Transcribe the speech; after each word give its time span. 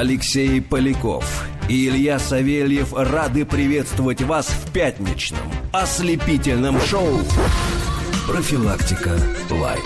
Алексей 0.00 0.62
Поляков 0.62 1.44
и 1.68 1.86
Илья 1.86 2.18
Савельев 2.18 2.94
рады 2.94 3.44
приветствовать 3.44 4.22
вас 4.22 4.46
в 4.46 4.72
пятничном 4.72 5.42
ослепительном 5.74 6.80
шоу 6.80 7.18
«Профилактика 8.26 9.20
Лайт». 9.50 9.84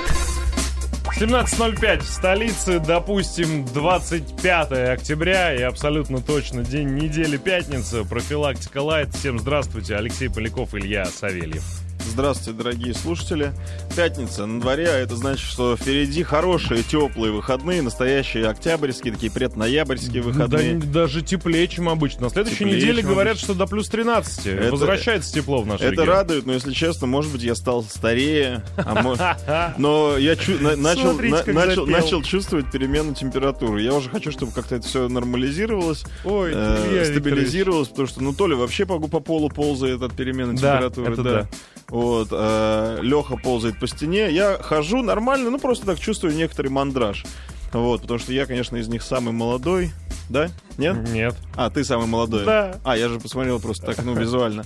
17.05 1.19 2.03
в 2.03 2.09
столице, 2.09 2.79
допустим, 2.79 3.65
25 3.65 4.71
октября 4.93 5.53
и 5.53 5.63
абсолютно 5.63 6.21
точно 6.21 6.63
день 6.63 6.95
недели 6.95 7.37
пятница. 7.37 8.05
Профилактика 8.05 8.83
Лайт. 8.83 9.13
Всем 9.17 9.41
здравствуйте. 9.41 9.97
Алексей 9.97 10.31
Поляков, 10.31 10.77
Илья 10.77 11.07
Савельев. 11.07 11.84
Здравствуйте, 12.07 12.57
дорогие 12.59 12.95
слушатели. 12.95 13.53
Пятница 13.97 14.47
на 14.47 14.61
дворе, 14.61 14.89
а 14.89 14.97
это 14.99 15.17
значит, 15.17 15.45
что 15.49 15.77
впереди 15.77 16.23
хорошие, 16.23 16.83
теплые 16.83 17.33
выходные, 17.33 17.83
настоящие 17.83 18.47
октябрьские, 18.47 19.13
такие 19.15 19.33
предноябрьские 19.33 20.23
выходные. 20.23 20.77
Да, 20.77 20.87
даже 20.87 21.23
теплее, 21.23 21.67
чем 21.67 21.89
обычно. 21.89 22.23
На 22.25 22.31
следующей 22.31 22.59
Теплее, 22.61 22.77
неделе 22.77 23.03
говорят, 23.03 23.33
обычно. 23.33 23.47
что 23.47 23.55
до 23.55 23.67
плюс 23.67 23.89
13. 23.89 24.47
Это- 24.47 24.71
Возвращается 24.71 25.33
тепло 25.33 25.63
в 25.63 25.67
наш 25.67 25.81
Это 25.81 25.91
регион. 25.93 26.09
радует, 26.09 26.47
но 26.47 26.53
если 26.53 26.73
честно, 26.73 27.07
может 27.07 27.33
быть, 27.33 27.43
я 27.43 27.55
стал 27.55 27.83
старее. 27.83 28.63
а 28.77 29.03
мо- 29.03 29.75
Но 29.79 30.17
я 30.17 30.37
чу- 30.37 30.59
на- 30.61 30.77
начал, 30.77 31.11
Смотрите, 31.13 31.35
на- 31.37 31.43
как 31.43 31.55
начал, 31.55 31.87
запел. 31.87 32.01
начал 32.01 32.23
чувствовать 32.23 32.71
перемену 32.71 33.15
температуры. 33.15 33.83
Я 33.83 33.93
уже 33.95 34.09
хочу, 34.11 34.31
чтобы 34.31 34.53
как-то 34.53 34.77
это 34.77 34.87
все 34.87 35.09
нормализировалось, 35.09 36.05
Ой, 36.25 36.53
э, 36.55 37.05
стабилизировалось, 37.07 37.89
потому 37.89 38.07
что, 38.07 38.23
ну, 38.23 38.33
то 38.35 38.47
ли 38.47 38.55
вообще 38.55 38.87
по, 38.87 39.01
по 39.01 39.21
полу 39.21 39.49
ползает 39.49 40.03
от 40.03 40.15
перемены 40.15 40.53
Да, 40.53 40.75
температуры, 40.75 41.13
это 41.15 41.23
да. 41.23 41.33
да. 41.33 41.49
Вот, 41.89 42.31
Леха 42.31 43.37
ползает 43.37 43.79
по 43.79 43.87
стене. 43.87 44.31
Я 44.31 44.59
хожу 44.61 45.03
нормально, 45.03 45.51
ну 45.51 45.59
просто 45.59 45.87
так 45.87 46.01
чувствую 46.01 46.35
некоторый 46.35 46.69
мандраж. 46.69 47.25
Вот, 47.75 48.03
потому 48.03 48.19
что 48.21 48.33
я, 48.33 48.47
конечно, 48.47 48.77
из 48.77 48.89
них 48.89 49.03
самый 49.03 49.33
молодой. 49.33 49.91
Да? 50.31 50.49
Нет? 50.79 50.97
Нет. 51.11 51.37
А, 51.55 51.69
ты 51.69 51.85
самый 51.85 52.07
молодой. 52.07 52.47
Да. 52.47 52.77
А, 52.83 52.97
я 52.97 53.09
же 53.09 53.21
посмотрел 53.21 53.61
просто 53.61 53.85
так, 53.87 54.03
ну, 54.05 54.15
визуально. 54.15 54.65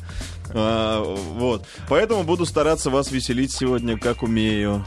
А, 0.51 1.03
вот. 1.03 1.65
Поэтому 1.89 2.23
буду 2.23 2.47
стараться 2.47 2.91
вас 2.91 3.11
веселить 3.11 3.51
сегодня, 3.53 3.99
как 3.99 4.23
умею. 4.23 4.85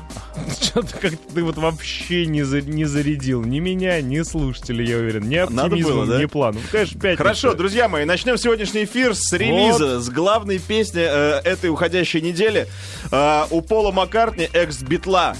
Что-то 0.61 0.97
как-то 0.97 1.33
ты 1.33 1.43
вот 1.43 1.57
вообще 1.57 2.25
не, 2.25 2.43
за- 2.43 2.61
не 2.61 2.85
зарядил 2.85 3.43
ни 3.43 3.59
меня, 3.59 3.99
ни 4.01 4.21
слушателей, 4.21 4.87
я 4.87 4.97
уверен. 4.97 5.27
Ни 5.27 5.39
Надо 5.39 5.63
оптимизмом, 5.63 5.93
было, 5.93 6.05
да? 6.05 6.19
ни 6.21 6.25
планом. 6.25 6.61
Ну, 6.63 6.67
конечно, 6.71 6.99
пятница. 6.99 7.23
Хорошо, 7.23 7.53
друзья 7.53 7.89
мои, 7.89 8.05
начнем 8.05 8.37
сегодняшний 8.37 8.85
эфир 8.85 9.13
с 9.13 9.33
релиза, 9.33 9.99
с 9.99 10.09
главной 10.09 10.59
песни 10.59 11.01
э, 11.03 11.41
этой 11.43 11.69
уходящей 11.69 12.21
недели. 12.21 12.67
Э, 13.11 13.43
у 13.49 13.61
Пола 13.61 13.91
Маккартни, 13.91 14.47
экс-битла, 14.53 15.35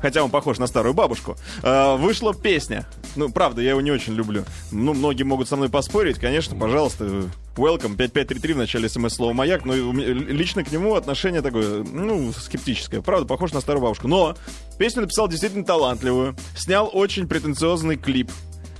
хотя 0.00 0.22
он 0.22 0.30
похож 0.30 0.58
на 0.58 0.66
старую 0.66 0.94
бабушку, 0.94 1.36
э, 1.62 1.96
вышла 1.96 2.34
песня. 2.34 2.86
Ну, 3.16 3.30
правда, 3.30 3.62
я 3.62 3.70
его 3.70 3.80
не 3.80 3.90
очень 3.90 4.14
люблю. 4.14 4.44
Ну, 4.70 4.94
многие 4.94 5.24
могут 5.24 5.48
со 5.48 5.56
мной 5.56 5.68
поспорить, 5.68 6.18
конечно, 6.18 6.56
пожалуйста. 6.56 7.28
Welcome, 7.56 7.96
5533 7.96 8.54
в 8.54 8.56
начале 8.56 8.88
смс-слова 8.88 9.32
«Маяк», 9.32 9.64
но 9.64 9.74
лично 9.74 10.64
к 10.64 10.72
нему 10.72 10.94
отношение 10.94 11.42
такое, 11.42 11.82
ну, 11.82 12.32
скептическое. 12.32 13.02
Правда, 13.02 13.26
похож 13.26 13.52
на 13.52 13.60
старую 13.60 13.82
бабушку. 13.82 14.08
Но 14.08 14.36
песню 14.78 15.02
написал 15.02 15.28
действительно 15.28 15.64
талантливую. 15.64 16.36
Снял 16.56 16.88
очень 16.90 17.28
претенциозный 17.28 17.96
клип. 17.96 18.30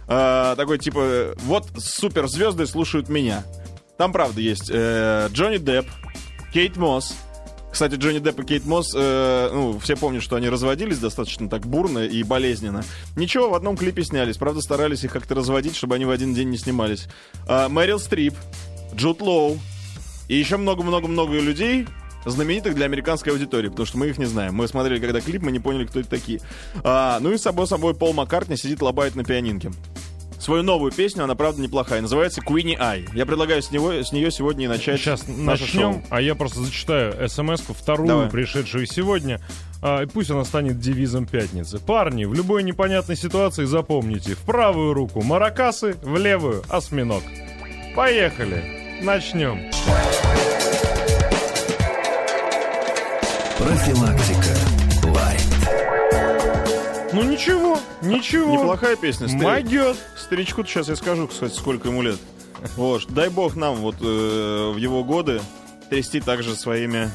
А, 0.07 0.57
такой 0.57 0.79
типа, 0.79 1.35
вот 1.43 1.69
суперзвезды 1.77 2.67
слушают 2.67 3.09
меня. 3.09 3.45
Там, 3.99 4.13
правда, 4.13 4.41
есть 4.41 4.71
э, 4.73 5.29
Джонни 5.31 5.59
Депп, 5.59 5.87
Кейт 6.53 6.77
Мосс. 6.77 7.15
Кстати, 7.71 7.95
Джонни 7.95 8.19
Депп 8.19 8.41
и 8.41 8.45
Кейт 8.45 8.67
Мосс, 8.67 8.93
э, 8.95 9.51
ну, 9.53 9.79
все 9.79 9.97
помнят, 9.97 10.23
что 10.23 10.37
они 10.37 10.49
разводились 10.49 10.99
достаточно 10.99 11.49
так 11.49 11.67
бурно 11.67 12.01
и 12.01 12.23
болезненно. 12.23 12.83
Ничего, 13.17 13.51
в 13.51 13.55
одном 13.55 13.77
клипе 13.77 14.03
снялись. 14.03 14.37
Правда, 14.37 14.61
старались 14.61 15.05
их 15.05 15.13
как-то 15.13 15.35
разводить, 15.35 15.77
чтобы 15.77 15.95
они 15.95 16.05
в 16.05 16.11
один 16.11 16.35
день 16.35 16.51
не 16.51 16.59
снимались. 16.59 17.07
А, 17.47 17.69
Мэрил 17.69 17.99
Стрип, 17.99 18.35
Джуд 18.95 19.21
Лоу 19.23 19.59
и 20.29 20.37
еще 20.37 20.57
много-много-много 20.57 21.39
людей, 21.39 21.87
знаменитых 22.25 22.75
для 22.75 22.85
американской 22.87 23.33
аудитории, 23.33 23.69
потому 23.69 23.87
что 23.87 23.99
мы 23.99 24.09
их 24.09 24.19
не 24.19 24.27
знаем. 24.27 24.55
Мы 24.55 24.69
смотрели 24.69 25.01
когда 25.01 25.21
клип, 25.21 25.43
мы 25.43 25.53
не 25.53 25.59
поняли, 25.59 25.87
кто 25.87 26.01
это 26.01 26.09
такие. 26.09 26.41
А, 26.83 27.19
ну 27.21 27.33
и, 27.33 27.39
само 27.39 27.67
собой, 27.67 27.95
Пол 27.95 28.13
Маккартни 28.13 28.57
сидит, 28.57 28.83
лобает 28.83 29.15
на 29.15 29.25
пианинке. 29.25 29.71
Свою 30.41 30.63
новую 30.63 30.91
песню, 30.91 31.25
она, 31.25 31.35
правда, 31.35 31.61
неплохая. 31.61 32.01
Называется 32.01 32.41
Queenie 32.41 32.79
Eye. 32.79 33.09
Я 33.15 33.27
предлагаю 33.27 33.63
с, 33.63 33.71
него, 33.71 33.93
с 33.93 34.11
нее 34.11 34.31
сегодня 34.31 34.65
и 34.65 34.69
начать 34.69 34.99
Сейчас 34.99 35.29
наше 35.29 35.65
начнем, 35.65 35.93
шоу. 35.93 36.03
а 36.09 36.21
я 36.23 36.35
просто 36.35 36.61
зачитаю 36.61 37.29
смс-ку, 37.29 37.75
вторую, 37.75 38.09
Давай. 38.09 38.31
пришедшую 38.31 38.87
сегодня. 38.87 39.39
А, 39.83 40.03
и 40.03 40.07
пусть 40.07 40.31
она 40.31 40.45
станет 40.45 40.81
девизом 40.81 41.27
пятницы. 41.27 41.79
Парни, 41.79 42.25
в 42.25 42.33
любой 42.33 42.63
непонятной 42.63 43.17
ситуации 43.17 43.65
запомните. 43.65 44.35
В 44.35 44.39
правую 44.39 44.95
руку 44.95 45.23
маракасы, 45.23 45.97
в 46.03 46.17
левую 46.17 46.63
осьминог. 46.71 47.23
Поехали. 47.95 49.03
Начнем. 49.03 49.71
Профилактика. 53.59 54.90
Ну 57.13 57.23
ничего, 57.23 57.79
ничего. 58.03 58.53
Неплохая 58.55 58.97
песня. 58.97 59.27
Старик- 59.29 59.43
Могет. 59.43 59.97
Старичку 60.17 60.65
сейчас 60.65 60.89
я 60.89 60.97
скажу, 60.97 61.27
кстати, 61.29 61.55
сколько 61.55 61.89
ему 61.89 62.03
лет. 62.03 62.19
Вот, 62.77 63.07
дай 63.09 63.29
бог 63.31 63.57
нам 63.57 63.77
вот 63.77 63.97
э, 64.01 64.73
в 64.75 64.77
его 64.77 65.03
годы 65.03 65.41
трясти 65.89 66.21
также 66.21 66.55
своими 66.55 67.11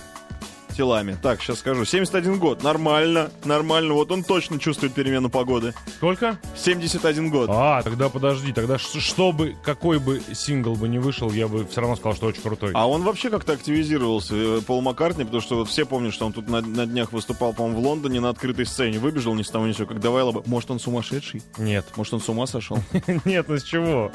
телами. 0.76 1.18
Так, 1.22 1.42
сейчас 1.42 1.60
скажу. 1.60 1.86
71 1.86 2.40
год. 2.40 2.64
Нормально, 2.64 3.32
нормально. 3.44 3.94
Вот 3.94 4.12
он 4.12 4.24
точно 4.24 4.60
чувствует 4.60 4.94
перемену 4.94 5.30
погоды. 5.30 5.74
Сколько? 5.96 6.38
71 6.56 7.30
год. 7.30 7.50
А, 7.52 7.82
тогда 7.84 8.10
подожди, 8.10 8.52
тогда 8.52 8.78
что 8.78 9.32
бы, 9.32 9.56
какой 9.64 10.00
бы 10.00 10.22
сингл 10.34 10.76
бы 10.76 10.88
не 10.88 11.00
вышел, 11.00 11.32
я 11.32 11.48
бы 11.48 11.66
все 11.66 11.82
равно 11.82 11.96
сказал, 11.96 12.16
что 12.16 12.28
очень 12.28 12.42
крутой. 12.42 12.72
А 12.74 12.88
он 12.88 13.04
вообще 13.04 13.30
как-то 13.30 13.54
активизировался, 13.54 14.36
э, 14.36 14.62
Пол 14.62 14.82
Маккартни, 14.82 15.24
потому 15.24 15.42
что 15.42 15.58
вот 15.58 15.70
все 15.70 15.86
помнят, 15.86 16.14
что 16.14 16.26
он 16.26 16.34
тут 16.34 16.50
на, 16.50 16.62
на 16.62 16.86
днях 16.86 17.12
выступал, 17.12 17.54
по-моему, 17.54 17.82
в 17.82 17.84
Лондоне 17.86 18.20
на 18.20 18.30
открытой 18.30 18.66
сцене. 18.66 19.00
Выбежал 19.00 19.34
ни 19.36 19.44
с 19.44 19.50
того 19.50 19.68
ни 19.68 19.72
с 19.72 19.76
сего, 19.76 19.88
как 19.88 20.00
давай 20.00 20.24
лоба. 20.24 20.44
Может, 20.46 20.72
он 20.72 20.80
сумасшедший? 20.80 21.44
Нет. 21.58 21.86
Может, 21.96 22.16
он 22.16 22.22
с 22.22 22.30
ума 22.30 22.48
сошел? 22.48 22.80
Нет, 23.26 23.48
ну 23.48 23.58
с 23.58 23.64
чего? 23.64 24.12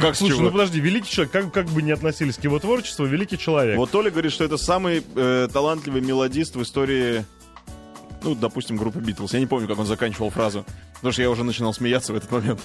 Как 0.00 0.16
Слушай, 0.16 0.40
ну 0.40 0.50
подожди, 0.50 0.80
великий 0.80 1.10
человек, 1.10 1.52
как, 1.52 1.66
бы 1.66 1.82
не 1.82 1.92
относились 1.92 2.36
к 2.36 2.44
его 2.44 2.58
творчеству, 2.58 3.04
великий 3.04 3.38
человек. 3.38 3.76
Вот 3.76 3.90
Толя 3.90 4.10
говорит, 4.10 4.32
что 4.32 4.44
это 4.44 4.56
самый 4.56 5.02
э, 5.14 5.48
талантливый 5.74 6.02
мелодист 6.02 6.54
в 6.54 6.62
истории, 6.62 7.24
ну, 8.22 8.36
допустим, 8.36 8.76
группы 8.76 9.00
Битлз. 9.00 9.34
Я 9.34 9.40
не 9.40 9.46
помню, 9.46 9.66
как 9.66 9.76
он 9.78 9.86
заканчивал 9.86 10.30
фразу, 10.30 10.64
потому 10.94 11.12
что 11.12 11.22
я 11.22 11.30
уже 11.30 11.42
начинал 11.42 11.74
смеяться 11.74 12.12
в 12.12 12.16
этот 12.16 12.30
момент. 12.30 12.60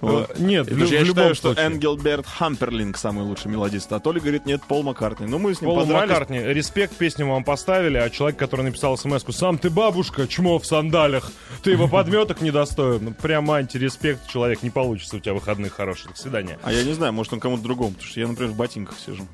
Вот. 0.00 0.28
Э, 0.30 0.42
Нет, 0.42 0.66
в, 0.66 0.76
я 0.76 0.84
в 0.84 0.88
считаю, 0.88 1.06
любом 1.06 1.34
что 1.34 1.54
случае. 1.54 1.66
Энгелберт 1.68 2.26
Хамперлинг 2.26 2.96
самый 2.96 3.22
лучший 3.22 3.48
мелодист, 3.48 3.92
а 3.92 4.00
Толя 4.00 4.18
говорит, 4.18 4.44
нет, 4.44 4.60
Пол 4.66 4.82
Маккартни. 4.82 5.26
Ну, 5.28 5.38
мы 5.38 5.54
с 5.54 5.60
ним 5.60 5.70
подрались. 5.76 6.10
Маккартни, 6.10 6.40
респект, 6.40 6.96
песню 6.96 7.28
вам 7.28 7.44
поставили, 7.44 7.96
а 7.96 8.10
человек, 8.10 8.36
который 8.36 8.62
написал 8.62 8.98
смс 8.98 9.24
сам 9.30 9.56
ты 9.56 9.70
бабушка, 9.70 10.26
чмо 10.26 10.58
в 10.58 10.66
сандалях, 10.66 11.30
ты 11.62 11.70
его 11.70 11.86
подметок 11.86 12.40
недостоин. 12.40 13.04
Ну, 13.04 13.14
Прям 13.14 13.48
антиреспект, 13.52 14.26
человек, 14.26 14.64
не 14.64 14.70
получится 14.70 15.16
у 15.16 15.20
тебя 15.20 15.34
выходных 15.34 15.74
хороших. 15.74 16.14
До 16.14 16.18
свидания. 16.18 16.58
А 16.64 16.72
я 16.72 16.82
не 16.82 16.92
знаю, 16.92 17.12
может, 17.12 17.32
он 17.32 17.38
кому-то 17.38 17.62
другому, 17.62 17.92
потому 17.92 18.10
что 18.10 18.18
я, 18.18 18.26
например, 18.26 18.52
в 18.52 18.56
ботинках 18.56 18.98
сижу. 18.98 19.28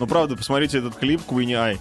Ну, 0.00 0.06
правда, 0.06 0.34
посмотрите 0.34 0.78
этот 0.78 0.96
клип 0.96 1.20
Queenie 1.28 1.52
Eye. 1.52 1.78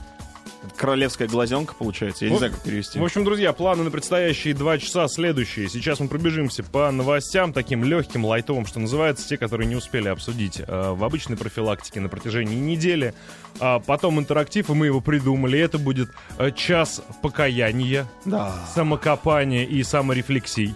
Королевская 0.75 1.27
глазенка, 1.27 1.73
получается. 1.73 2.25
Я 2.25 2.31
не 2.31 2.37
знаю, 2.37 2.53
как 2.53 2.61
перевести. 2.61 2.99
В 2.99 3.03
общем, 3.03 3.23
друзья, 3.23 3.53
планы 3.53 3.83
на 3.83 3.91
предстоящие 3.91 4.53
два 4.53 4.77
часа 4.77 5.07
следующие. 5.07 5.69
Сейчас 5.69 5.99
мы 5.99 6.07
пробежимся 6.07 6.63
по 6.63 6.91
новостям, 6.91 7.53
таким 7.53 7.83
легким, 7.83 8.25
лайтовым, 8.25 8.65
что 8.65 8.79
называется, 8.79 9.27
те, 9.27 9.37
которые 9.37 9.67
не 9.67 9.75
успели 9.75 10.07
обсудить 10.09 10.59
э, 10.65 10.91
в 10.91 11.03
обычной 11.03 11.37
профилактике 11.37 11.99
на 12.01 12.09
протяжении 12.09 12.55
недели. 12.59 13.13
А 13.59 13.79
потом 13.79 14.19
интерактив, 14.19 14.69
и 14.69 14.73
мы 14.73 14.87
его 14.87 15.01
придумали. 15.01 15.59
Это 15.59 15.77
будет 15.77 16.09
э, 16.37 16.51
час 16.51 17.01
покаяния, 17.21 18.05
Да. 18.25 18.53
самокопания 18.73 19.65
и 19.65 19.81
саморефлексий. 19.83 20.75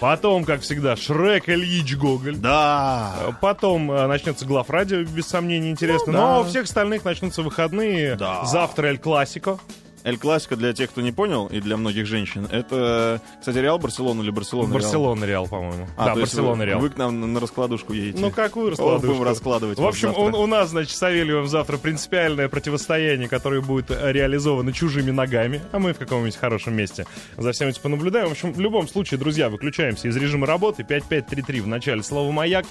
Потом, 0.00 0.44
как 0.44 0.60
всегда, 0.60 0.96
Шрек 0.96 1.48
Ильич 1.48 1.96
Гоголь. 1.96 2.36
Да. 2.36 3.14
Э, 3.20 3.32
Потом 3.40 3.90
э, 3.90 4.06
начнется 4.06 4.46
глав 4.46 4.70
радио, 4.70 5.02
без 5.02 5.26
сомнений, 5.26 5.70
интересно. 5.70 6.12
Ну, 6.12 6.18
да. 6.18 6.40
у 6.40 6.44
всех 6.44 6.64
остальных 6.64 7.04
начнутся 7.04 7.42
выходные. 7.42 8.16
Да. 8.16 8.44
Завтра 8.44 8.88
Эль 8.88 8.98
Классико. 8.98 9.58
Эль 10.06 10.18
Классика, 10.18 10.54
для 10.54 10.72
тех, 10.72 10.90
кто 10.90 11.00
не 11.00 11.10
понял, 11.10 11.48
и 11.48 11.60
для 11.60 11.76
многих 11.76 12.06
женщин, 12.06 12.46
это, 12.48 13.20
кстати, 13.40 13.58
Реал 13.58 13.80
Барселона 13.80 14.22
или 14.22 14.30
Барселона 14.30 14.68
Реал? 14.68 14.80
Барселона 14.80 15.24
Реал, 15.24 15.48
по-моему. 15.48 15.88
А, 15.96 16.06
да, 16.06 16.14
Барселона 16.14 16.62
Реал. 16.62 16.78
Вы 16.80 16.90
к 16.90 16.96
нам 16.96 17.20
на, 17.20 17.26
на 17.26 17.40
раскладушку 17.40 17.92
едете. 17.92 18.20
Ну, 18.20 18.30
какую 18.30 18.70
раскладушку? 18.70 19.08
будем 19.08 19.22
раскладывать 19.24 19.78
В 19.80 19.84
общем, 19.84 20.14
завтра. 20.14 20.38
у, 20.38 20.46
нас, 20.46 20.70
значит, 20.70 20.92
с 20.92 20.98
Савельевым 20.98 21.48
завтра 21.48 21.76
принципиальное 21.78 22.48
противостояние, 22.48 23.28
которое 23.28 23.62
будет 23.62 23.90
э, 23.90 24.12
реализовано 24.12 24.72
чужими 24.72 25.10
ногами, 25.10 25.60
а 25.72 25.80
мы 25.80 25.92
в 25.92 25.98
каком-нибудь 25.98 26.36
хорошем 26.36 26.76
месте 26.76 27.04
за 27.36 27.50
всем 27.50 27.66
этим 27.66 27.82
понаблюдаем. 27.82 28.28
В 28.28 28.30
общем, 28.30 28.52
в 28.52 28.60
любом 28.60 28.86
случае, 28.86 29.18
друзья, 29.18 29.50
выключаемся 29.50 30.06
из 30.06 30.16
режима 30.16 30.46
работы. 30.46 30.84
5533 30.84 31.62
в 31.62 31.66
начале 31.66 32.04
слова 32.04 32.30
«Маяк». 32.30 32.64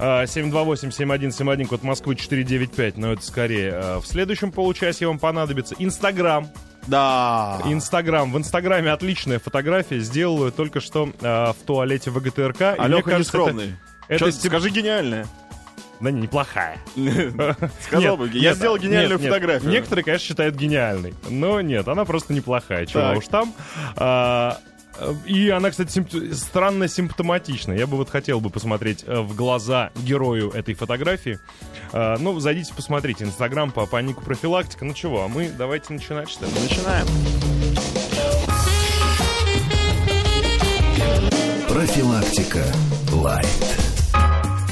А, 0.00 0.24
728-7171, 0.24 1.66
код 1.66 1.82
Москвы 1.82 2.14
495, 2.14 2.96
но 2.96 3.12
это 3.12 3.22
скорее 3.22 3.72
э, 3.74 3.98
в 3.98 4.06
следующем 4.06 4.52
получасе 4.52 5.06
вам 5.06 5.18
понадобится. 5.18 5.74
Инстаграм, 5.78 6.48
Да. 6.88 7.60
Инстаграм. 7.66 8.32
В 8.32 8.38
Инстаграме 8.38 8.90
отличная 8.92 9.38
фотография. 9.38 10.00
Сделала 10.00 10.46
ее 10.46 10.50
только 10.50 10.80
что 10.80 11.10
э, 11.20 11.52
в 11.52 11.56
туалете 11.66 12.10
ВГТРК. 12.10 12.60
И 12.60 12.64
А 12.64 12.84
мне 12.88 12.96
Леха 12.96 13.18
нескромный. 13.18 13.76
Это 14.08 14.24
Чё, 14.24 14.30
степ- 14.30 14.50
Скажи 14.50 14.70
гениальная. 14.70 15.26
Да 16.00 16.10
не, 16.10 16.22
неплохая. 16.22 16.78
Сказал 17.80 18.16
бы, 18.16 18.28
я 18.32 18.54
сделал 18.54 18.78
гениальную 18.78 19.18
фотографию. 19.18 19.70
Некоторые, 19.70 20.04
конечно, 20.04 20.26
считают 20.26 20.54
гениальной. 20.54 21.14
Но 21.28 21.60
нет, 21.60 21.88
она 21.88 22.04
просто 22.04 22.32
неплохая. 22.32 22.86
Чего 22.86 23.18
уж 23.18 23.26
там. 23.28 23.52
И 25.26 25.48
она, 25.50 25.70
кстати, 25.70 25.90
симп- 25.98 26.34
странно 26.34 26.88
симптоматична. 26.88 27.72
Я 27.72 27.86
бы 27.86 27.96
вот 27.96 28.08
хотел 28.10 28.40
бы 28.40 28.50
посмотреть 28.50 29.04
э, 29.06 29.20
в 29.20 29.34
глаза 29.36 29.90
герою 29.96 30.50
этой 30.50 30.74
фотографии. 30.74 31.38
А, 31.92 32.16
ну, 32.18 32.38
зайдите, 32.40 32.72
посмотрите. 32.74 33.24
Инстаграм 33.24 33.70
по, 33.70 33.86
по 33.86 33.96
нику 34.02 34.22
профилактика. 34.22 34.84
Ну 34.84 34.94
чего, 34.94 35.22
а 35.24 35.28
мы 35.28 35.50
давайте 35.56 35.92
начинать, 35.92 36.28
что 36.28 36.46
ли? 36.46 36.52
Начинаем. 36.62 37.06
Профилактика. 41.68 42.64
Лайт. 43.12 43.46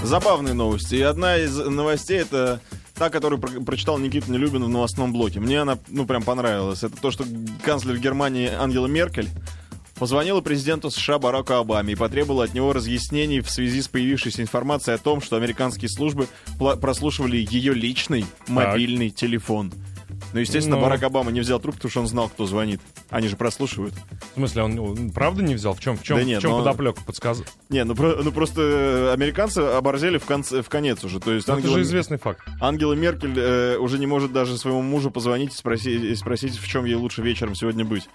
Забавные 0.02 0.54
новости. 0.54 0.96
И 0.96 1.02
одна 1.02 1.36
из 1.36 1.56
новостей 1.56 2.18
это 2.20 2.60
та, 2.94 3.10
которую 3.10 3.40
про- 3.40 3.60
прочитал 3.60 3.98
Никита 3.98 4.30
Нелюбин 4.30 4.64
в 4.64 4.68
новостном 4.68 5.12
блоке. 5.12 5.40
Мне 5.40 5.60
она, 5.60 5.78
ну, 5.88 6.06
прям 6.06 6.22
понравилась. 6.22 6.82
Это 6.82 6.96
то, 6.96 7.10
что 7.10 7.24
канцлер 7.64 7.98
Германии 7.98 8.48
Ангела 8.48 8.86
Меркель 8.86 9.28
позвонила 9.98 10.40
президенту 10.40 10.90
США 10.90 11.18
Бараку 11.18 11.54
Обаме 11.54 11.92
и 11.92 11.96
потребовала 11.96 12.44
от 12.44 12.54
него 12.54 12.72
разъяснений 12.72 13.40
в 13.40 13.50
связи 13.50 13.82
с 13.82 13.88
появившейся 13.88 14.42
информацией 14.42 14.94
о 14.94 14.98
том, 14.98 15.20
что 15.20 15.36
американские 15.36 15.88
службы 15.88 16.26
прослушивали 16.80 17.46
ее 17.50 17.74
личный 17.74 18.26
мобильный 18.48 19.10
телефон. 19.10 19.72
Ну, 20.32 20.40
естественно, 20.40 20.76
Ну. 20.76 20.82
Барак 20.82 21.02
Обама 21.02 21.30
не 21.30 21.40
взял 21.40 21.60
трубку, 21.60 21.78
потому 21.78 21.90
что 21.90 22.00
он 22.00 22.06
знал, 22.06 22.28
кто 22.28 22.46
звонит. 22.46 22.80
Они 23.10 23.28
же 23.28 23.36
прослушивают. 23.36 23.92
В 24.32 24.34
смысле, 24.34 24.62
он, 24.62 24.78
он 24.78 25.10
правда 25.10 25.42
не 25.42 25.54
взял? 25.54 25.74
В 25.74 25.80
чем, 25.80 25.96
в 25.98 26.02
чем, 26.02 26.16
Да 26.16 26.24
нет, 26.24 26.38
в 26.38 26.42
чем 26.42 26.52
но- 26.52 26.58
подоплека 26.58 27.02
подсказ... 27.04 27.42
Не, 27.68 27.84
ну, 27.84 27.94
про- 27.94 28.16
ну 28.22 28.32
просто 28.32 28.60
э, 28.62 29.12
американцы 29.12 29.58
оборзели 29.58 30.18
в, 30.18 30.24
конце, 30.24 30.62
в 30.62 30.68
конец 30.68 31.04
уже. 31.04 31.20
То 31.20 31.32
есть 31.32 31.46
Ну, 31.48 31.54
Это 31.54 31.62
Ангела- 31.62 31.78
же 31.78 31.82
известный 31.82 32.18
факт. 32.18 32.40
Ангела 32.60 32.94
Меркель 32.94 33.34
э, 33.36 33.76
уже 33.78 33.98
не 33.98 34.06
может 34.06 34.32
даже 34.32 34.56
своему 34.56 34.80
мужу 34.82 35.10
позвонить 35.10 35.52
и 35.52 35.56
спросить, 35.56 36.02
и 36.02 36.14
спросить, 36.14 36.56
в 36.58 36.66
чем 36.66 36.84
ей 36.86 36.94
лучше 36.94 37.20
вечером 37.22 37.54
сегодня 37.54 37.84
быть. 37.84 38.08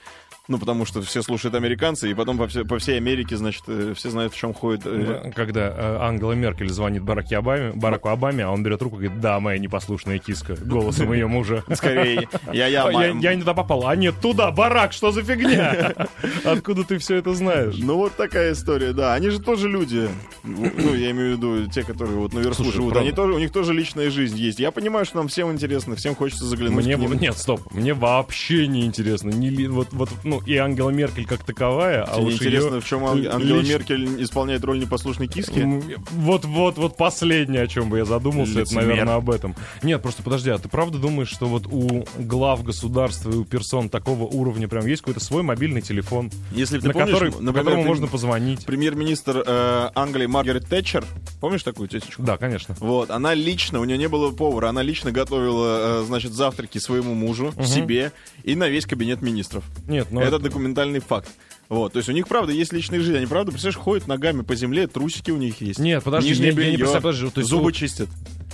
Ну, 0.47 0.57
потому 0.57 0.85
что 0.85 1.01
все 1.03 1.21
слушают 1.21 1.53
американцы, 1.55 2.09
и 2.09 2.13
потом 2.13 2.37
по, 2.37 2.47
все- 2.47 2.65
по 2.65 2.79
всей 2.79 2.97
Америке, 2.97 3.37
значит, 3.37 3.63
э, 3.67 3.93
все 3.95 4.09
знают, 4.09 4.33
в 4.33 4.37
чем 4.37 4.53
ходит. 4.53 4.81
э, 4.85 5.21
Да, 5.23 5.31
Когда 5.31 5.67
э, 5.69 5.97
Ангела 6.01 6.33
Меркель 6.33 6.67
звонит 6.69 7.03
Бараке 7.03 7.37
Обаме, 7.37 7.71
Бараку 7.75 8.09
Обаме, 8.09 8.45
а 8.45 8.49
он 8.49 8.63
берет 8.63 8.81
руку 8.81 8.95
и 8.95 8.99
говорит, 9.03 9.21
да, 9.21 9.39
моя 9.39 9.59
непослушная 9.59 10.17
киска, 10.17 10.55
голосом 10.55 11.13
ее 11.13 11.27
мужа. 11.27 11.63
Скорее, 11.73 12.27
я-я, 12.51 12.85
А, 12.87 12.91
Я, 12.91 13.07
я 13.13 13.35
не 13.35 13.41
туда 13.41 13.53
попал. 13.53 13.85
А 13.87 13.95
нет, 13.95 14.15
туда, 14.21 14.51
барак, 14.51 14.93
что 14.93 15.11
за 15.11 15.21
фигня? 15.23 15.93
Откуда 16.43 16.83
ты 16.83 16.97
все 16.97 17.17
это 17.17 17.33
знаешь? 17.35 17.75
Ну, 17.77 17.95
вот 17.97 18.15
такая 18.15 18.53
история, 18.53 18.93
да. 18.93 19.13
Они 19.13 19.29
же 19.29 19.39
тоже 19.39 19.69
люди. 19.69 20.09
Ну, 20.43 20.93
я 20.95 21.11
имею 21.11 21.35
в 21.35 21.37
виду 21.37 21.67
те, 21.71 21.83
которые 21.83 22.17
вот 22.17 22.33
наверху 22.33 22.55
Слушай, 22.63 22.73
живут. 22.77 22.93
правда. 22.93 23.07
Они 23.07 23.15
тоже, 23.15 23.33
у 23.33 23.39
них 23.39 23.51
тоже 23.51 23.73
личная 23.73 24.09
жизнь 24.09 24.37
есть. 24.37 24.59
Я 24.59 24.71
понимаю, 24.71 25.05
что 25.05 25.17
нам 25.17 25.27
всем 25.27 25.51
интересно, 25.51 25.95
всем 25.95 26.15
хочется 26.15 26.45
заглянуть 26.45 26.83
Мне, 26.83 26.95
нет, 26.97 27.37
стоп, 27.37 27.61
мне 27.71 27.93
вообще 27.93 28.65
не 28.67 28.85
интересно. 28.85 29.29
Не 29.29 29.67
вот, 29.67 29.89
вот, 29.91 30.09
ну, 30.31 30.41
и 30.45 30.55
Ангела 30.57 30.89
Меркель 30.89 31.25
как 31.25 31.43
таковая, 31.43 32.03
а 32.03 32.17
уж 32.17 32.33
интересно, 32.35 32.67
её 32.69 32.81
в 32.81 32.85
чем 32.85 33.05
Ан- 33.05 33.27
Ангела 33.27 33.59
лич- 33.59 33.67
Меркель 33.69 34.23
исполняет 34.23 34.63
роль 34.63 34.79
непослушной 34.79 35.27
киски? 35.27 35.59
М, 35.59 35.81
Вот, 36.11 36.45
вот, 36.45 36.77
вот 36.77 36.97
последнее, 36.97 37.63
о 37.63 37.67
чем 37.67 37.89
бы 37.89 37.97
я 37.97 38.05
задумался, 38.05 38.51
это, 38.53 38.61
Лицемер. 38.61 38.87
наверное, 38.87 39.15
об 39.15 39.29
этом. 39.29 39.55
Нет, 39.83 40.01
просто 40.01 40.23
подожди, 40.23 40.49
а 40.49 40.57
ты 40.57 40.69
правда 40.69 40.97
думаешь, 40.97 41.29
что 41.29 41.45
вот 41.47 41.67
у 41.67 42.05
глав 42.17 42.63
государства 42.63 43.29
и 43.31 43.35
у 43.35 43.43
персон 43.45 43.89
такого 43.89 44.23
уровня 44.23 44.67
прям 44.67 44.85
есть 44.87 45.01
какой-то 45.01 45.19
свой 45.19 45.43
мобильный 45.43 45.81
телефон, 45.81 46.31
Если 46.53 46.79
на, 46.79 46.93
помнишь, 46.93 47.11
который, 47.13 47.29
например, 47.31 47.53
которому 47.63 47.83
ты- 47.83 47.87
можно 47.89 48.07
позвонить? 48.07 48.65
Премьер-министр 48.65 49.43
э, 49.45 49.89
Англии 49.95 50.27
Маргарет 50.27 50.67
Тэтчер, 50.67 51.03
помнишь 51.41 51.63
такую 51.63 51.89
тетечку? 51.89 52.23
Да, 52.23 52.37
конечно. 52.37 52.75
Вот, 52.79 53.09
она 53.11 53.33
лично, 53.33 53.79
у 53.81 53.83
нее 53.83 53.97
не 53.97 54.07
было 54.07 54.31
повара, 54.31 54.69
она 54.69 54.81
лично 54.81 55.11
готовила, 55.11 56.01
э, 56.01 56.03
значит, 56.05 56.31
завтраки 56.31 56.77
своему 56.77 57.13
мужу, 57.15 57.53
себе 57.63 58.11
и 58.43 58.55
на 58.55 58.69
весь 58.69 58.85
кабинет 58.85 59.21
министров. 59.21 59.63
Нет, 59.87 60.07
ну 60.11 60.20
Это 60.27 60.39
документальный 60.39 60.99
факт. 60.99 61.29
Вот, 61.69 61.93
то 61.93 61.97
есть 61.97 62.09
у 62.09 62.11
них, 62.11 62.27
правда, 62.27 62.51
есть 62.51 62.73
личная 62.73 62.99
жизнь. 62.99 63.15
Они, 63.15 63.25
правда, 63.27 63.51
представляешь, 63.51 63.77
ходят 63.83 64.07
ногами 64.07 64.41
по 64.41 64.55
земле, 64.55 64.87
трусики 64.87 65.31
у 65.31 65.37
них 65.37 65.61
есть. 65.61 65.79
Нет, 65.79 66.03
подожди, 66.03 66.29
Нижнее 66.29 66.47
я- 66.47 66.51
я 66.51 66.55
не 66.55 66.57
белье, 66.63 66.77
представляю, 66.79 67.01
подожди, 67.03 67.29
то 67.29 67.39
есть 67.41 67.49
зубы 67.49 67.67
у- 67.67 67.71
чистят. 67.71 68.09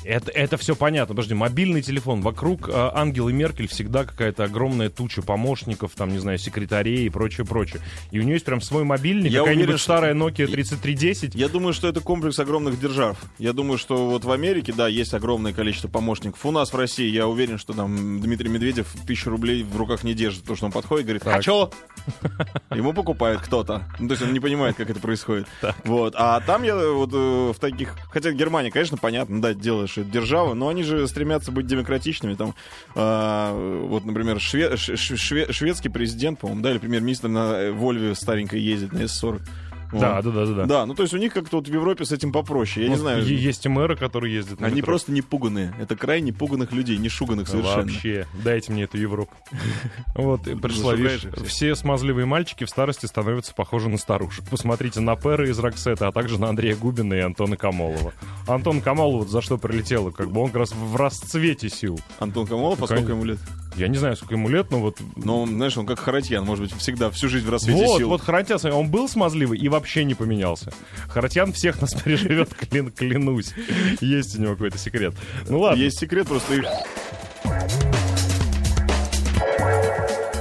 Это, 0.08 0.32
это 0.32 0.56
все 0.56 0.74
понятно. 0.74 1.14
Подожди, 1.14 1.34
мобильный 1.34 1.82
телефон. 1.82 2.22
Вокруг 2.22 2.70
э, 2.70 2.72
Ангелы 2.72 3.34
Меркель 3.34 3.68
всегда 3.68 4.06
какая-то 4.06 4.46
огромная 4.46 4.90
туча 4.90 5.22
помощников, 5.22 5.92
там, 5.96 6.10
не 6.12 6.20
знаю, 6.20 6.38
секретарей 6.38 7.06
и 7.06 7.10
прочее, 7.10 7.46
прочее. 7.46 7.82
И 8.12 8.20
у 8.20 8.24
нее 8.24 8.36
есть 8.36 8.46
прям 8.46 8.62
свой 8.62 8.86
мобильник, 8.86 9.30
Я 9.30 9.40
какая-нибудь 9.40 9.66
уверен, 9.66 9.80
старая 9.80 10.14
Nokia 10.14 10.48
3310. 10.48 11.36
Я 11.36 11.50
думаю, 11.50 11.74
что 11.74 11.90
это 11.90 12.00
комплекс 12.00 12.40
огромных 12.40 12.80
держав. 12.80 13.18
Я 13.38 13.52
думаю, 13.52 13.78
что 13.78 14.10
вот 14.10 14.24
в 14.24 14.32
Америке, 14.32 14.72
да, 14.72 14.88
есть 14.88 15.14
огромное 15.14 15.52
количество 15.52 15.90
помощников. 15.90 16.46
У 16.46 16.52
нас 16.52 16.72
в 16.72 16.78
России, 16.78 17.10
я 17.10 17.28
уверен, 17.28 17.58
что 17.58 17.74
там 17.74 18.22
Дмитрий 18.22 18.48
Медведев 18.48 18.88
тысячу 19.06 19.30
рублей 19.30 19.64
в 19.64 19.76
руках 19.76 20.06
не 20.06 20.14
держит, 20.14 20.44
потому 20.44 20.56
что 20.56 20.66
он 20.68 20.72
подходит 20.72 21.04
и 21.04 21.08
говорит, 21.08 21.24
Так. 21.24 21.40
а 21.40 21.42
чё? 21.42 21.70
Ему 22.74 22.94
покупает 22.94 23.42
кто-то. 23.42 23.84
Ну, 24.00 24.08
то 24.08 24.14
есть 24.14 24.24
он 24.24 24.32
не 24.32 24.40
понимает, 24.40 24.78
как 24.78 24.90
это 24.90 25.02
происходит. 25.02 25.48
Вот. 25.84 26.14
А 26.18 26.40
там 26.40 26.64
я 26.64 26.76
вот 26.78 27.10
э, 27.12 27.52
в 27.52 27.60
таких... 27.60 27.94
Хотя 28.10 28.32
Германия, 28.32 28.72
конечно, 28.72 28.96
понятно, 28.96 29.42
да, 29.42 29.54
делаешь 29.54 29.97
это 30.02 30.10
держава, 30.10 30.54
но 30.54 30.70
они 30.70 30.84
же 30.84 31.08
стремятся 31.08 31.52
быть 31.52 31.68
демократичными. 31.68 32.36
Там, 32.36 32.56
а, 32.96 33.54
вот, 33.88 34.06
например, 34.06 34.38
шве- 34.38 34.76
шве- 34.76 35.52
шведский 35.52 35.90
президент, 35.90 36.40
по-моему, 36.40 36.62
да, 36.62 36.72
или 36.72 36.78
премьер-министр 36.78 37.28
на 37.28 37.40
э, 37.54 37.72
Вольве 37.72 38.16
старенькой 38.16 38.62
ездит, 38.62 38.94
на 38.94 39.08
С-40. 39.08 39.42
Да, 39.92 40.22
да, 40.22 40.32
да, 40.32 40.46
да. 40.46 40.54
да. 40.54 40.66
Да, 40.66 40.86
ну 40.86 40.94
то 40.94 41.04
есть 41.04 41.14
у 41.14 41.18
них 41.18 41.34
как-то 41.34 41.58
вот 41.58 41.68
в 41.68 41.74
Европе 41.74 42.06
с 42.06 42.12
этим 42.12 42.32
попроще. 42.32 42.86
Я 42.86 42.92
Ну, 42.92 42.96
не 42.96 43.02
знаю. 43.02 43.26
Есть 43.26 43.66
и 43.66 43.70
мэры, 43.70 43.96
которые 43.96 44.34
ездят 44.34 44.60
на 44.60 44.68
Они 44.68 44.78
метро. 44.78 44.92
просто 44.92 45.12
не 45.12 45.22
пуганные. 45.22 45.74
Это 45.80 45.96
крайне 45.96 46.34
пуганных 46.34 46.72
людей, 46.72 46.98
не 46.98 47.10
шуганных 47.10 47.48
совершенно. 47.48 47.84
Вообще, 47.84 48.28
дайте 48.44 48.72
мне 48.72 48.84
эту 48.84 48.98
Европу. 48.98 49.34
Вот, 50.16 50.44
пришла, 50.44 50.94
все 51.46 51.76
смазливые 51.76 52.26
мальчики 52.26 52.64
в 52.66 52.70
старости 52.70 53.06
становятся 53.06 53.54
похожи 53.54 53.88
на 53.90 53.98
старушек. 53.98 54.46
Посмотрите 54.50 55.00
на 55.00 55.16
Пэра 55.16 55.48
из 55.50 55.60
Роксета, 55.60 56.08
а 56.08 56.12
также 56.12 56.40
на 56.40 56.50
Андрея 56.50 56.76
Губина 56.76 57.14
и 57.14 57.20
Антона 57.20 57.56
Камолова. 57.56 58.14
Антон 58.48 58.82
Камолов 58.82 59.30
за 59.30 59.42
что 59.42 59.58
прилетело, 59.58 60.12
как 60.12 60.32
бы 60.32 60.42
он 60.42 60.48
как 60.48 60.58
раз 60.58 60.72
в 60.74 60.96
расцвете 60.96 61.70
сил. 61.70 62.00
Антон 62.20 62.48
Камолов, 62.48 62.82
а 62.82 62.86
сколько 62.86 62.96
Конечно. 63.04 63.12
ему 63.14 63.24
лет? 63.26 63.40
Я 63.78 63.88
не 63.88 63.98
знаю, 63.98 64.16
сколько 64.16 64.34
ему 64.36 64.50
лет, 64.50 64.72
но 64.72 64.80
вот... 64.80 64.98
Но, 65.16 65.46
знаешь, 65.46 65.78
он 65.78 65.86
как 65.86 66.00
Харатьян, 66.00 66.44
может 66.44 66.66
быть, 66.66 66.76
всегда 66.78 67.10
всю 67.12 67.30
жизнь 67.30 67.46
в 67.46 67.50
рассвете 67.50 67.86
Вот, 67.86 67.98
сил. 68.00 68.10
вот 68.10 68.22
Харатьян, 68.22 68.60
он 68.74 68.90
был 68.90 69.08
смазливый 69.08 69.58
и 69.60 69.70
вообще 69.70 70.04
не 70.04 70.16
поменялся. 70.16 70.72
Харатьян 71.10 71.54
всех 71.54 71.82
нас 71.82 71.94
переживет, 72.04 72.50
клин- 72.54 72.92
клянусь. 72.92 73.54
Есть 74.02 74.38
у 74.38 74.42
него 74.42 74.54
какой-то 74.54 74.78
секрет. 74.78 75.14
Ну 75.48 75.60
ладно. 75.60 75.80
Есть 75.82 76.00
секрет, 76.00 76.28
просто 76.28 76.56
их... 76.56 76.66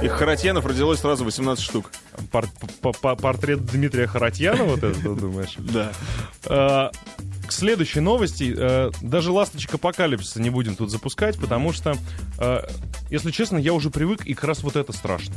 Их 0.01 0.11
Харатьянов 0.11 0.65
родилось 0.65 0.99
сразу 0.99 1.25
18 1.25 1.63
штук. 1.63 1.91
Пор- 2.31 2.45
по- 2.81 2.93
по- 2.93 3.15
портрет 3.15 3.65
Дмитрия 3.65 4.05
Харатьяна, 4.05 4.63
вот 4.63 4.83
это, 4.83 4.93
ты 4.93 5.09
думаешь? 5.15 5.55
Да. 5.57 6.91
Э, 7.47 7.49
К 7.49 7.51
следующей 7.51 7.99
новости. 8.01 8.53
э, 8.55 8.91
Даже 9.01 9.31
ласточек 9.31 9.73
апокалипсиса 9.75 10.41
не 10.41 10.49
будем 10.49 10.75
тут 10.75 10.91
запускать, 10.91 11.37
потому 11.39 11.71
что, 11.73 11.95
э, 12.39 12.59
если 13.09 13.31
честно, 13.31 13.57
я 13.57 13.73
уже 13.73 13.89
привык, 13.89 14.25
и 14.25 14.33
как 14.33 14.43
раз 14.45 14.63
вот 14.63 14.75
это 14.75 14.91
страшно. 14.93 15.35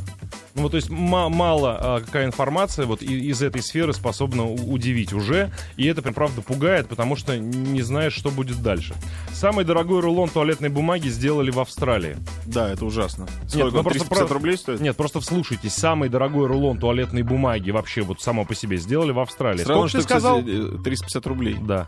Ну, 0.53 0.63
вот, 0.63 0.71
то 0.71 0.75
есть 0.77 0.89
ма- 0.89 1.29
мало 1.29 1.77
а, 1.79 2.01
какая 2.01 2.25
информация 2.25 2.85
вот 2.85 3.01
и- 3.01 3.29
из 3.29 3.41
этой 3.41 3.61
сферы 3.63 3.93
способна 3.93 4.45
удивить 4.51 5.13
уже, 5.13 5.49
и 5.77 5.85
это 5.87 6.01
прям 6.01 6.13
правда 6.13 6.41
пугает, 6.41 6.89
потому 6.89 7.15
что 7.15 7.37
не 7.37 7.81
знаешь, 7.81 8.11
что 8.13 8.29
будет 8.31 8.61
дальше. 8.61 8.93
Самый 9.31 9.63
дорогой 9.63 10.01
рулон 10.01 10.27
туалетной 10.27 10.67
бумаги 10.67 11.07
сделали 11.07 11.51
в 11.51 11.59
Австралии. 11.61 12.17
Да, 12.45 12.69
это 12.69 12.83
ужасно. 12.85 13.27
Нет, 13.43 13.49
Сколько 13.49 13.71
ну 13.71 13.77
он, 13.77 13.83
просто 13.85 13.99
350 13.99 14.27
про- 14.27 14.33
рублей 14.33 14.57
стоит? 14.57 14.81
Нет, 14.81 14.97
просто 14.97 15.21
вслушайтесь, 15.21 15.73
самый 15.73 16.09
дорогой 16.09 16.47
рулон 16.47 16.77
туалетной 16.77 17.21
бумаги 17.21 17.71
вообще 17.71 18.01
вот 18.01 18.21
само 18.21 18.43
по 18.43 18.53
себе 18.53 18.75
сделали 18.75 19.11
в 19.13 19.19
Австралии. 19.19 19.61
Странно, 19.63 19.87
Сколько 19.87 19.89
что, 19.89 19.97
ты 19.99 20.03
сказал? 20.03 20.39
кстати, 20.41 20.75
э, 20.79 20.83
350 20.83 21.27
рублей. 21.27 21.57
Да. 21.61 21.87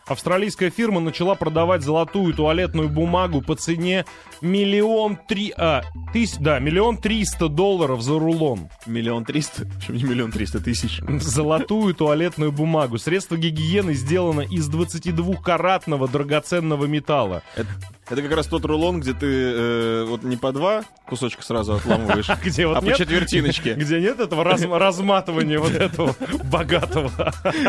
Австралийская 0.11 0.69
фирма 0.69 0.99
начала 0.99 1.35
продавать 1.35 1.83
золотую 1.83 2.33
туалетную 2.33 2.89
бумагу 2.89 3.41
по 3.41 3.55
цене 3.55 4.05
миллион 4.41 5.17
три... 5.27 5.53
А, 5.57 5.83
тысяч... 6.13 6.37
Да, 6.39 6.59
миллион 6.59 6.97
триста 6.97 7.47
долларов 7.47 8.01
за 8.01 8.19
рулон. 8.19 8.69
Миллион 8.85 9.25
триста? 9.25 9.65
Почему 9.79 9.97
не 9.97 10.03
миллион 10.03 10.31
триста 10.31 10.59
тысяч? 10.59 10.99
Золотую 11.21 11.93
туалетную 11.93 12.51
бумагу. 12.51 12.97
Средство 12.97 13.37
гигиены 13.37 13.93
сделано 13.93 14.41
из 14.41 14.69
22-каратного 14.69 16.09
драгоценного 16.11 16.85
металла. 16.85 17.41
Это, 17.55 17.67
Это 18.09 18.21
как 18.21 18.35
раз 18.35 18.47
тот 18.47 18.65
рулон, 18.65 18.99
где 18.99 19.13
ты 19.13 19.25
э, 19.27 20.05
вот 20.07 20.23
не 20.23 20.35
по 20.37 20.51
два 20.51 20.83
кусочка 21.07 21.43
сразу 21.43 21.73
отламываешь, 21.75 22.27
Где 22.43 22.67
вот 22.67 22.77
а 22.77 22.81
по 22.81 22.85
нет- 22.85 22.97
четвертиночке. 22.97 23.73
Где 23.75 23.99
нет 23.99 24.19
этого 24.19 24.43
раз- 24.43 24.63
разматывания 24.63 25.59
вот 25.59 25.71
этого 25.75 26.15
богатого. 26.45 27.11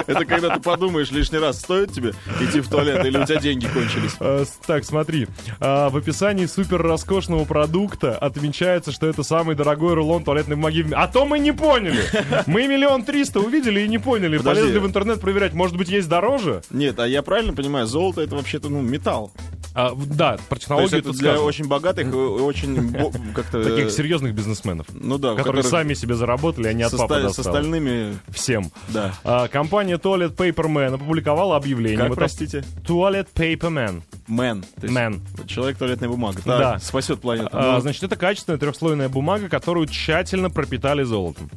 Это 0.06 0.24
когда 0.24 0.54
ты 0.56 0.60
подумаешь 0.60 1.10
лишний 1.10 1.38
раз, 1.38 1.58
стоит 1.60 1.92
тебе 1.92 2.12
идти 2.40 2.60
в 2.60 2.68
туалет 2.68 3.04
или 3.04 3.18
у 3.18 3.24
тебя 3.24 3.40
деньги 3.40 3.66
кончились. 3.66 4.12
С- 4.20 4.58
Так, 4.66 4.84
смотри. 4.84 5.26
А, 5.60 5.90
В 5.90 5.96
описании 5.96 6.46
супер 6.46 6.80
роскошного 6.82 7.44
продукта 7.44 8.16
отмечается, 8.16 8.92
что 8.92 9.06
это 9.06 9.22
самый 9.22 9.54
дорогой 9.56 9.94
рулон 9.94 10.24
туалетной 10.24 10.56
бумаги 10.56 10.82
в 10.82 10.86
мире. 10.86 10.96
А 10.96 11.08
то 11.08 11.24
мы 11.26 11.38
не 11.38 11.52
поняли. 11.52 12.02
Мы 12.46 12.66
миллион 12.66 13.04
триста 13.04 13.40
увидели 13.40 13.80
и 13.80 13.88
не 13.88 13.98
поняли. 13.98 14.38
Подожди. 14.38 14.62
Полезли 14.62 14.78
в 14.78 14.86
интернет 14.86 15.20
проверять. 15.20 15.52
Может 15.54 15.76
быть, 15.76 15.88
есть 15.88 16.08
дороже? 16.08 16.62
Нет, 16.70 16.98
а 16.98 17.06
я 17.06 17.22
правильно 17.22 17.52
понимаю, 17.52 17.86
золото 17.86 18.20
это 18.20 18.36
вообще-то 18.36 18.68
ну, 18.68 18.80
металл. 18.80 19.32
А, 19.74 19.92
да, 19.96 20.32
про 20.32 20.36
То 20.36 20.54
есть 20.54 20.60
технологию 20.62 20.98
это 20.98 21.08
тут 21.08 21.16
для 21.16 21.30
сказано. 21.30 21.48
очень 21.48 21.66
богатых 21.66 22.12
и 22.12 22.14
очень 22.14 22.92
как-то... 23.34 23.62
Таких 23.64 23.90
серьезных 23.90 24.34
бизнесменов. 24.34 24.86
Ну 24.92 25.16
да, 25.16 25.34
которые 25.34 25.62
сами 25.62 25.94
себе 25.94 26.14
заработали, 26.14 26.68
а 26.68 26.72
не 26.74 26.82
от 26.82 26.94
папы 26.96 27.30
с 27.30 27.38
остальными... 27.38 28.18
Всем. 28.28 28.70
Да. 28.88 29.14
А, 29.24 29.48
компания 29.48 29.96
Toilet 29.96 30.36
Paper 30.36 30.66
Man 30.66 30.94
опубликовала 30.96 31.56
объявление. 31.56 31.98
Вот 32.12 32.18
простите? 32.18 32.62
Toilet 32.86 33.28
Paper 33.34 33.70
Man. 33.70 34.02
Мэн. 34.26 34.62
Man. 34.76 35.20
Человек 35.46 35.78
туалетная 35.78 36.10
бумага. 36.10 36.42
Да. 36.44 36.72
Так, 36.72 36.82
спасет 36.82 37.22
планету. 37.22 37.48
А, 37.52 37.80
значит, 37.80 38.02
это 38.02 38.16
качественная 38.16 38.58
трехслойная 38.58 39.08
бумага, 39.08 39.48
которую 39.48 39.86
тщательно 39.86 40.50
пропитали 40.50 41.04
золотом. 41.04 41.48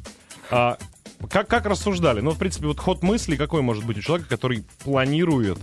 А, 0.49 0.77
как, 1.29 1.49
как 1.49 1.65
рассуждали? 1.65 2.21
Ну, 2.21 2.31
в 2.31 2.37
принципе, 2.37 2.67
вот 2.67 2.79
ход 2.79 3.03
мысли 3.03 3.35
какой 3.35 3.63
может 3.63 3.85
быть 3.85 3.97
у 3.97 4.01
человека, 4.01 4.29
который 4.29 4.63
планирует 4.85 5.57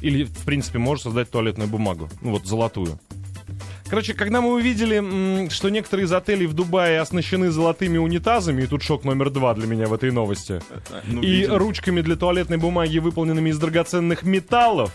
или, 0.00 0.24
в 0.24 0.44
принципе, 0.44 0.80
может 0.80 1.04
создать 1.04 1.30
туалетную 1.30 1.68
бумагу, 1.68 2.08
ну 2.20 2.32
вот 2.32 2.46
золотую. 2.46 2.98
Короче, 3.90 4.14
когда 4.14 4.40
мы 4.40 4.52
увидели, 4.52 5.48
что 5.48 5.68
некоторые 5.68 6.06
из 6.06 6.12
отелей 6.12 6.46
в 6.46 6.54
Дубае 6.54 7.00
оснащены 7.00 7.50
золотыми 7.50 7.98
унитазами, 7.98 8.62
и 8.62 8.66
тут 8.66 8.84
шок 8.84 9.04
номер 9.04 9.30
два 9.30 9.52
для 9.52 9.66
меня 9.66 9.88
в 9.88 9.92
этой 9.92 10.12
новости, 10.12 10.60
ну, 11.08 11.20
и 11.20 11.40
видимо. 11.40 11.58
ручками 11.58 12.00
для 12.00 12.14
туалетной 12.14 12.56
бумаги, 12.56 12.98
выполненными 12.98 13.50
из 13.50 13.58
драгоценных 13.58 14.22
металлов, 14.22 14.92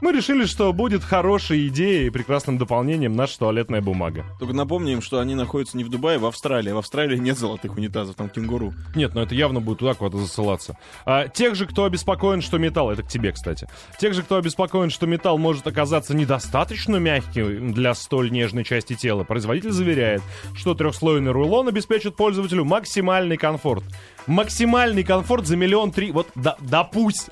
мы 0.00 0.12
решили, 0.12 0.44
что 0.46 0.72
будет 0.72 1.02
хорошей 1.02 1.68
идеей 1.68 2.06
и 2.06 2.10
прекрасным 2.10 2.58
дополнением 2.58 3.16
наша 3.16 3.38
туалетная 3.38 3.80
бумага. 3.80 4.24
Только 4.38 4.54
напомним, 4.54 5.02
что 5.02 5.18
они 5.18 5.34
находятся 5.34 5.76
не 5.76 5.84
в 5.84 5.88
Дубае, 5.88 6.16
а 6.16 6.20
в 6.20 6.26
Австралии. 6.26 6.70
В 6.70 6.78
Австралии 6.78 7.16
нет 7.16 7.38
золотых 7.38 7.76
унитазов, 7.76 8.16
там 8.16 8.28
кенгуру. 8.28 8.74
Нет, 8.94 9.14
но 9.14 9.22
это 9.22 9.34
явно 9.34 9.60
будет 9.60 9.78
туда 9.78 9.94
куда-то 9.94 10.18
засылаться. 10.18 10.78
А, 11.04 11.28
тех 11.28 11.54
же, 11.54 11.66
кто 11.66 11.84
обеспокоен, 11.84 12.42
что 12.42 12.58
металл, 12.58 12.90
это 12.90 13.02
к 13.02 13.08
тебе, 13.08 13.32
кстати. 13.32 13.68
Тех 13.98 14.14
же, 14.14 14.22
кто 14.22 14.36
обеспокоен, 14.36 14.90
что 14.90 15.06
металл 15.06 15.38
может 15.38 15.66
оказаться 15.66 16.14
недостаточно 16.14 16.96
мягким 16.96 17.72
для 17.72 17.94
столь 17.94 18.30
нежной 18.30 18.64
части 18.64 18.94
тела, 18.94 19.24
производитель 19.24 19.72
заверяет, 19.72 20.22
что 20.54 20.74
трехслойный 20.74 21.32
рулон 21.32 21.68
обеспечит 21.68 22.16
пользователю 22.16 22.64
максимальный 22.64 23.36
комфорт. 23.36 23.84
Максимальный 24.26 25.04
комфорт 25.04 25.46
за 25.46 25.56
миллион 25.56 25.90
три. 25.90 26.12
Вот, 26.12 26.28
да, 26.34 26.56
допусть. 26.60 27.30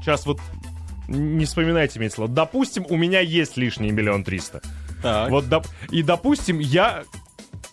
Сейчас 0.00 0.26
вот 0.26 0.40
не 1.08 1.44
вспоминайте 1.44 1.98
мне 1.98 2.10
слово. 2.10 2.30
Допустим, 2.30 2.86
у 2.88 2.96
меня 2.96 3.20
есть 3.20 3.56
лишний 3.56 3.90
миллион 3.90 4.24
триста. 4.24 4.60
Вот, 5.02 5.46
доп- 5.46 5.66
и, 5.90 6.02
допустим, 6.02 6.58
я... 6.58 7.04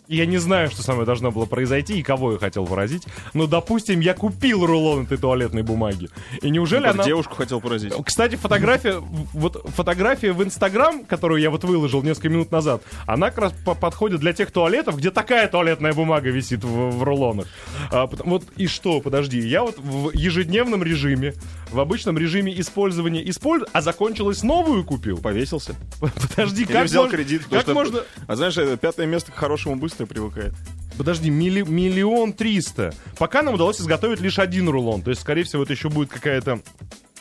Я 0.08 0.24
не 0.24 0.38
знаю, 0.38 0.70
что 0.70 0.84
со 0.84 0.92
мной 0.92 1.04
должно 1.04 1.32
было 1.32 1.46
произойти 1.46 1.98
и 1.98 2.02
кого 2.04 2.34
я 2.34 2.38
хотел 2.38 2.64
поразить, 2.64 3.02
но, 3.34 3.48
допустим, 3.48 3.98
я 3.98 4.14
купил 4.14 4.64
рулон 4.64 5.02
этой 5.02 5.18
туалетной 5.18 5.62
бумаги. 5.62 6.08
И 6.42 6.50
неужели 6.50 6.84
Как 6.84 6.94
она... 6.94 7.02
девушку 7.02 7.34
хотел 7.34 7.60
поразить. 7.60 7.92
Кстати, 8.04 8.36
фотография, 8.36 9.00
вот 9.00 9.68
фотография 9.74 10.32
в 10.32 10.44
Инстаграм, 10.44 11.04
которую 11.04 11.42
я 11.42 11.50
вот 11.50 11.64
выложил 11.64 12.04
несколько 12.04 12.28
минут 12.28 12.52
назад, 12.52 12.82
она 13.04 13.30
как 13.30 13.38
раз 13.38 13.52
по- 13.64 13.74
подходит 13.74 14.20
для 14.20 14.32
тех 14.32 14.52
туалетов, 14.52 14.96
где 14.96 15.10
такая 15.10 15.48
туалетная 15.48 15.92
бумага 15.92 16.30
висит 16.30 16.62
в, 16.62 16.90
в 16.90 17.02
рулонах. 17.02 17.48
А, 17.90 18.06
вот 18.06 18.44
и 18.56 18.68
что, 18.68 19.00
подожди, 19.00 19.40
я 19.40 19.64
вот 19.64 19.76
в 19.76 20.12
ежедневном 20.14 20.84
режиме, 20.84 21.34
в 21.70 21.80
обычном 21.80 22.16
режиме 22.16 22.58
использования 22.60 23.28
использую, 23.28 23.68
а 23.72 23.80
закончилось 23.80 24.42
новую 24.42 24.84
купил. 24.84 25.18
Повесился. 25.18 25.74
Подожди, 26.00 26.62
Или 26.62 26.72
как 26.72 26.84
взял 26.86 27.04
можно- 27.04 27.16
кредит. 27.18 27.42
Как 27.50 27.62
что- 27.62 27.74
можно... 27.74 28.00
А 28.26 28.36
знаешь, 28.36 28.56
это 28.56 28.76
пятое 28.76 29.06
место 29.06 29.32
к 29.32 29.34
хорошему 29.34 29.76
быстро 29.76 30.06
привыкает. 30.06 30.54
Подожди, 30.96 31.28
милли- 31.30 31.68
миллион 31.68 32.32
триста. 32.32 32.94
Пока 33.18 33.42
нам 33.42 33.54
удалось 33.54 33.80
изготовить 33.80 34.20
лишь 34.20 34.38
один 34.38 34.68
рулон. 34.68 35.02
То 35.02 35.10
есть, 35.10 35.22
скорее 35.22 35.42
всего, 35.44 35.62
это 35.64 35.72
еще 35.72 35.88
будет 35.90 36.08
какая-то 36.08 36.60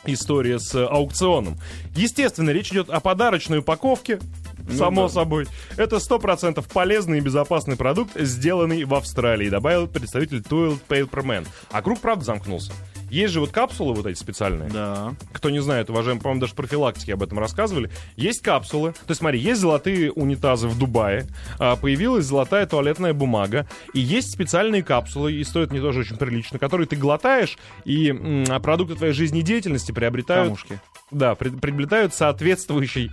история 0.05 0.59
с 0.59 0.73
э, 0.75 0.85
аукционом. 0.85 1.57
Естественно, 1.95 2.51
речь 2.51 2.71
идет 2.71 2.89
о 2.89 2.99
подарочной 2.99 3.59
упаковке. 3.59 4.19
Само 4.77 5.03
да. 5.07 5.13
собой. 5.13 5.45
Это 5.77 5.97
100% 5.97 6.63
полезный 6.73 7.19
и 7.19 7.21
безопасный 7.21 7.75
продукт, 7.75 8.13
сделанный 8.19 8.83
в 8.83 8.95
Австралии, 8.95 9.47
добавил 9.49 9.87
представитель 9.87 10.39
Toilet 10.39 10.79
Paper 10.89 11.23
Man. 11.23 11.47
А 11.71 11.81
круг, 11.83 11.99
правда, 11.99 12.25
замкнулся. 12.25 12.71
Есть 13.15 13.33
же 13.33 13.39
вот 13.39 13.51
капсулы 13.51 13.93
вот 13.93 14.05
эти 14.05 14.19
специальные. 14.19 14.69
Да. 14.69 15.15
Кто 15.31 15.49
не 15.49 15.61
знает, 15.61 15.89
уважаемые, 15.89 16.21
по-моему, 16.21 16.41
даже 16.41 16.53
профилактики 16.53 17.11
об 17.11 17.23
этом 17.23 17.39
рассказывали. 17.39 17.89
Есть 18.17 18.41
капсулы. 18.41 18.91
То 18.91 19.11
есть, 19.11 19.19
смотри, 19.19 19.39
есть 19.39 19.61
золотые 19.61 20.11
унитазы 20.11 20.67
в 20.67 20.77
Дубае, 20.77 21.25
а, 21.57 21.77
появилась 21.77 22.25
золотая 22.25 22.65
туалетная 22.65 23.13
бумага, 23.13 23.69
и 23.93 24.01
есть 24.01 24.31
специальные 24.31 24.83
капсулы, 24.83 25.31
и 25.31 25.45
стоят 25.45 25.71
они 25.71 25.79
тоже 25.79 26.01
очень 26.01 26.17
прилично, 26.17 26.59
которые 26.59 26.87
ты 26.87 26.97
глотаешь, 26.97 27.57
и 27.85 28.09
м, 28.09 28.43
а 28.49 28.59
продукты 28.59 28.95
твоей 28.95 29.13
жизнедеятельности 29.13 29.93
приобретают... 29.93 30.47
Камушки. 30.47 30.81
Да, 31.09 31.35
при- 31.35 31.51
приобретают 31.51 32.13
соответствующий 32.13 33.11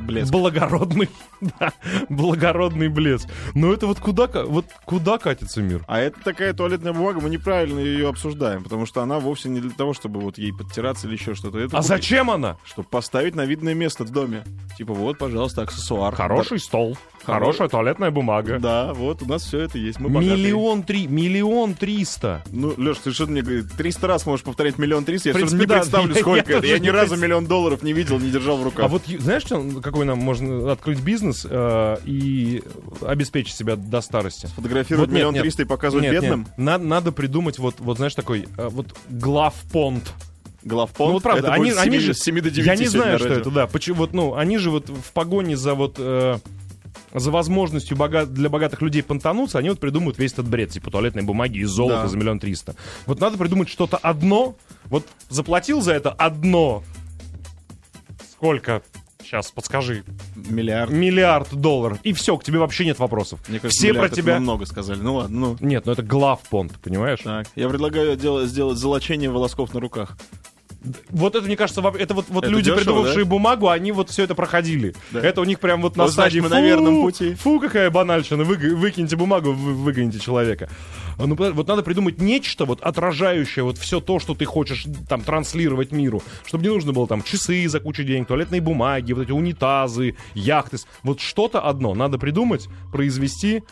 Блеск. 0.00 0.32
благородный, 0.32 1.08
да, 1.40 1.72
благородный 2.08 2.88
блеск. 2.88 3.28
Но 3.54 3.72
это 3.72 3.86
вот 3.86 3.98
куда, 4.00 4.26
вот 4.44 4.66
куда 4.84 5.18
катится 5.18 5.62
мир? 5.62 5.84
А 5.86 5.98
это 6.00 6.20
такая 6.22 6.52
туалетная 6.52 6.92
бумага, 6.92 7.20
мы 7.20 7.30
неправильно 7.30 7.78
ее 7.80 8.08
обсуждаем, 8.08 8.62
потому 8.64 8.86
что 8.86 9.02
она 9.02 9.18
вовсе 9.18 9.48
не 9.48 9.60
для 9.60 9.70
того, 9.70 9.94
чтобы 9.94 10.20
вот 10.20 10.38
ей 10.38 10.52
подтираться 10.52 11.06
или 11.06 11.14
еще 11.14 11.34
что-то. 11.34 11.58
Это 11.58 11.76
А 11.76 11.80
купи- 11.80 11.86
зачем 11.88 12.30
она? 12.30 12.56
Чтобы 12.64 12.88
поставить 12.88 13.34
на 13.34 13.44
видное 13.44 13.74
место 13.74 14.04
в 14.04 14.10
доме. 14.10 14.44
Типа 14.76 14.94
вот, 14.94 15.18
пожалуйста, 15.18 15.62
аксессуар. 15.62 16.14
Хороший 16.14 16.58
стол, 16.58 16.96
хорошая 17.24 17.68
туалетная 17.68 18.10
бумага. 18.10 18.58
Да, 18.58 18.92
вот 18.94 19.22
у 19.22 19.26
нас 19.26 19.42
все 19.42 19.60
это 19.60 19.78
есть. 19.78 20.00
Мы 20.00 20.08
богатые. 20.08 20.36
Миллион 20.36 20.82
три, 20.82 21.06
миллион 21.06 21.74
триста. 21.74 22.42
Ну, 22.50 22.74
Леш, 22.76 22.98
ты 22.98 23.12
что 23.12 23.26
мне 23.26 23.42
говоришь? 23.42 23.64
300 23.76 24.06
раз 24.06 24.26
можешь 24.26 24.44
повторять 24.44 24.78
миллион 24.78 25.04
триста? 25.04 25.28
Я 25.30 25.34
принципе, 25.34 25.60
не 25.60 25.66
да. 25.66 25.76
представлю, 25.78 26.14
Я- 26.14 26.20
сколько 26.20 26.52
я 26.52 26.58
это. 26.58 26.66
Я 26.66 26.78
ни 26.78 26.88
разу 26.88 27.16
миллион 27.16 27.46
долларов 27.46 27.82
не 27.82 27.92
видел, 27.92 28.18
не 28.18 28.30
держал 28.30 28.56
в 28.58 28.64
руках. 28.64 28.84
А 28.84 28.88
вот 28.88 29.02
знаешь, 29.06 29.42
что, 29.42 29.62
какой 29.82 30.04
нам 30.04 30.18
можно 30.18 30.72
открыть 30.72 31.00
бизнес 31.00 31.46
э, 31.48 31.96
и 32.04 32.62
обеспечить 33.02 33.54
себя 33.56 33.76
до 33.76 34.00
старости? 34.00 34.46
Фотографировать 34.56 35.08
Вот 35.08 35.14
миллион 35.14 35.34
триста 35.34 35.62
и 35.62 35.66
показывать 35.66 36.04
Нет, 36.04 36.14
бедным? 36.14 36.40
нет. 36.40 36.58
Надо, 36.58 36.84
надо 36.84 37.12
придумать 37.12 37.58
вот, 37.58 37.76
вот 37.78 37.96
знаешь 37.96 38.14
такой 38.14 38.46
э, 38.56 38.68
вот 38.68 38.94
главпонт. 39.08 40.12
Главпонт? 40.62 41.08
Ну 41.08 41.14
вот 41.14 41.22
правда, 41.22 41.48
Это 41.48 41.52
они, 41.54 41.64
будет 41.64 41.76
с 41.76 41.78
они 41.80 41.96
7 41.98 42.00
же, 42.00 42.14
с 42.14 42.22
7 42.22 42.40
до 42.40 42.50
9 42.50 42.66
я 42.66 42.76
не 42.76 42.86
знаю, 42.86 43.12
на 43.14 43.18
что 43.18 43.28
это, 43.28 43.50
да. 43.50 43.66
Почему 43.66 43.96
вот, 43.98 44.12
ну, 44.12 44.34
они 44.34 44.58
же 44.58 44.70
вот 44.70 44.90
в 44.90 45.12
погоне 45.12 45.56
за 45.56 45.74
вот 45.74 45.94
э, 45.98 46.36
за 47.14 47.30
возможностью 47.30 47.96
бога- 47.96 48.26
для 48.26 48.48
богатых 48.48 48.82
людей 48.82 49.02
понтануться, 49.02 49.58
они 49.58 49.70
вот 49.70 49.80
придумают 49.80 50.18
весь 50.18 50.32
этот 50.32 50.48
бред, 50.48 50.70
типа 50.70 50.90
туалетной 50.90 51.22
бумаги 51.22 51.58
из 51.58 51.68
золота 51.70 52.02
Да. 52.02 52.08
за 52.08 52.16
миллион 52.16 52.38
триста. 52.38 52.74
Вот 53.06 53.20
надо 53.20 53.36
придумать 53.38 53.68
что-то 53.68 53.96
одно. 53.96 54.54
Вот 54.86 55.06
заплатил 55.28 55.80
за 55.80 55.92
это 55.92 56.10
одно. 56.12 56.82
Сколько? 58.32 58.82
Сейчас 59.22 59.50
подскажи. 59.52 60.02
Миллиард. 60.34 60.90
Миллиард 60.90 61.54
долларов. 61.54 61.98
И 62.02 62.12
все, 62.12 62.36
к 62.36 62.42
тебе 62.42 62.58
вообще 62.58 62.84
нет 62.84 62.98
вопросов. 62.98 63.38
Мне 63.48 63.60
кажется, 63.60 63.78
Все 63.80 63.94
про 63.94 64.08
тебя. 64.08 64.40
много 64.40 64.66
сказали. 64.66 64.98
Ну 65.00 65.16
ладно, 65.16 65.38
ну. 65.38 65.56
Нет, 65.60 65.86
ну 65.86 65.92
это 65.92 66.02
главпонт, 66.02 66.72
понимаешь? 66.80 67.20
Так, 67.22 67.46
я 67.54 67.68
предлагаю 67.68 68.16
делать, 68.16 68.48
сделать 68.48 68.78
золочение 68.78 69.30
волосков 69.30 69.72
на 69.72 69.78
руках. 69.78 70.16
Вот 71.10 71.34
это, 71.34 71.44
мне 71.44 71.56
кажется, 71.56 71.82
это 71.98 72.14
вот, 72.14 72.26
вот 72.28 72.44
Это 72.44 72.52
люди, 72.52 72.64
дешево, 72.64 72.78
придумавшие 72.78 73.24
да? 73.24 73.30
бумагу, 73.30 73.68
они 73.68 73.92
вот 73.92 74.08
все 74.10 74.24
это 74.24 74.34
проходили. 74.34 74.94
Да. 75.10 75.20
Это 75.20 75.40
у 75.40 75.44
них 75.44 75.60
прям 75.60 75.82
вот 75.82 75.96
на 75.96 76.04
Вот, 76.04 76.12
значит, 76.12 76.32
стадии 76.32 76.40
мы 76.40 76.48
«Фу, 76.48 76.54
на 76.54 76.62
верном 76.62 77.02
пути». 77.02 77.34
Фу, 77.34 77.60
какая 77.60 77.90
банальщина, 77.90 78.44
вы, 78.44 78.56
выкиньте 78.56 79.16
бумагу, 79.16 79.52
вы, 79.52 79.74
выгоните 79.74 80.18
человека. 80.18 80.70
А, 81.18 81.26
Ну, 81.26 81.34
вот 81.34 81.68
надо 81.68 81.82
придумать 81.82 82.18
нечто, 82.20 82.64
вот 82.64 82.80
отражающее 82.80 83.62
вот 83.62 83.76
все 83.76 84.00
то, 84.00 84.18
что 84.18 84.34
ты 84.34 84.46
хочешь 84.46 84.86
там 85.08 85.20
транслировать 85.22 85.92
миру. 85.92 86.22
Чтобы 86.46 86.64
не 86.64 86.70
нужно 86.70 86.92
было 86.92 87.06
там 87.06 87.22
часы 87.22 87.68
за 87.68 87.80
кучу 87.80 88.02
денег, 88.02 88.28
туалетные 88.28 88.60
бумаги, 88.62 89.12
вот 89.12 89.22
эти 89.22 89.32
унитазы, 89.32 90.16
яхты. 90.34 90.78
Вот 91.02 91.20
что-то 91.20 91.60
одно 91.60 91.94
надо 91.94 92.18
придумать, 92.18 92.68
произвести 92.92 93.62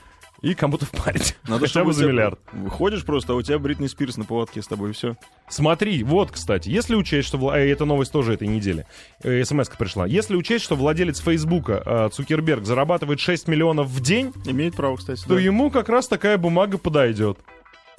и 0.43 0.55
кому-то 0.55 0.87
впарить. 0.87 1.37
Надо, 1.49 1.67
Хотя 1.67 1.85
бы 1.85 1.93
за 1.93 2.03
тебя- 2.03 2.13
миллиард. 2.13 2.39
Выходишь 2.53 3.05
просто, 3.05 3.33
а 3.33 3.37
у 3.37 3.43
тебя 3.43 3.59
Бритни 3.59 3.87
Спирс 3.87 4.17
на 4.17 4.25
поводке 4.25 4.63
с 4.63 4.67
тобой, 4.67 4.91
и 4.91 4.93
все. 4.93 5.17
Смотри, 5.49 6.03
вот, 6.05 6.31
кстати, 6.31 6.69
если 6.69 6.95
учесть, 6.95 7.27
что... 7.29 7.39
вла- 7.39 7.57
э, 7.59 7.71
Эта 7.71 7.85
новость 7.85 8.13
тоже 8.13 8.35
этой 8.35 8.47
недели. 8.49 8.87
Э, 9.23 9.43
смс 9.45 9.69
пришла. 9.71 10.07
Если 10.07 10.37
учесть, 10.37 10.65
что 10.65 10.77
владелец 10.77 11.21
Фейсбука 11.21 11.83
э, 11.85 12.09
Цукерберг 12.13 12.65
зарабатывает 12.65 13.19
6 13.21 13.49
миллионов 13.49 13.89
в 13.89 14.01
день, 14.01 14.33
Имеет 14.47 14.77
право, 14.77 14.97
кстати. 14.97 15.23
то 15.23 15.35
да. 15.35 15.41
ему 15.41 15.71
как 15.71 15.89
раз 15.89 16.07
такая 16.09 16.39
бумага 16.39 16.79
подойдет. 16.79 17.39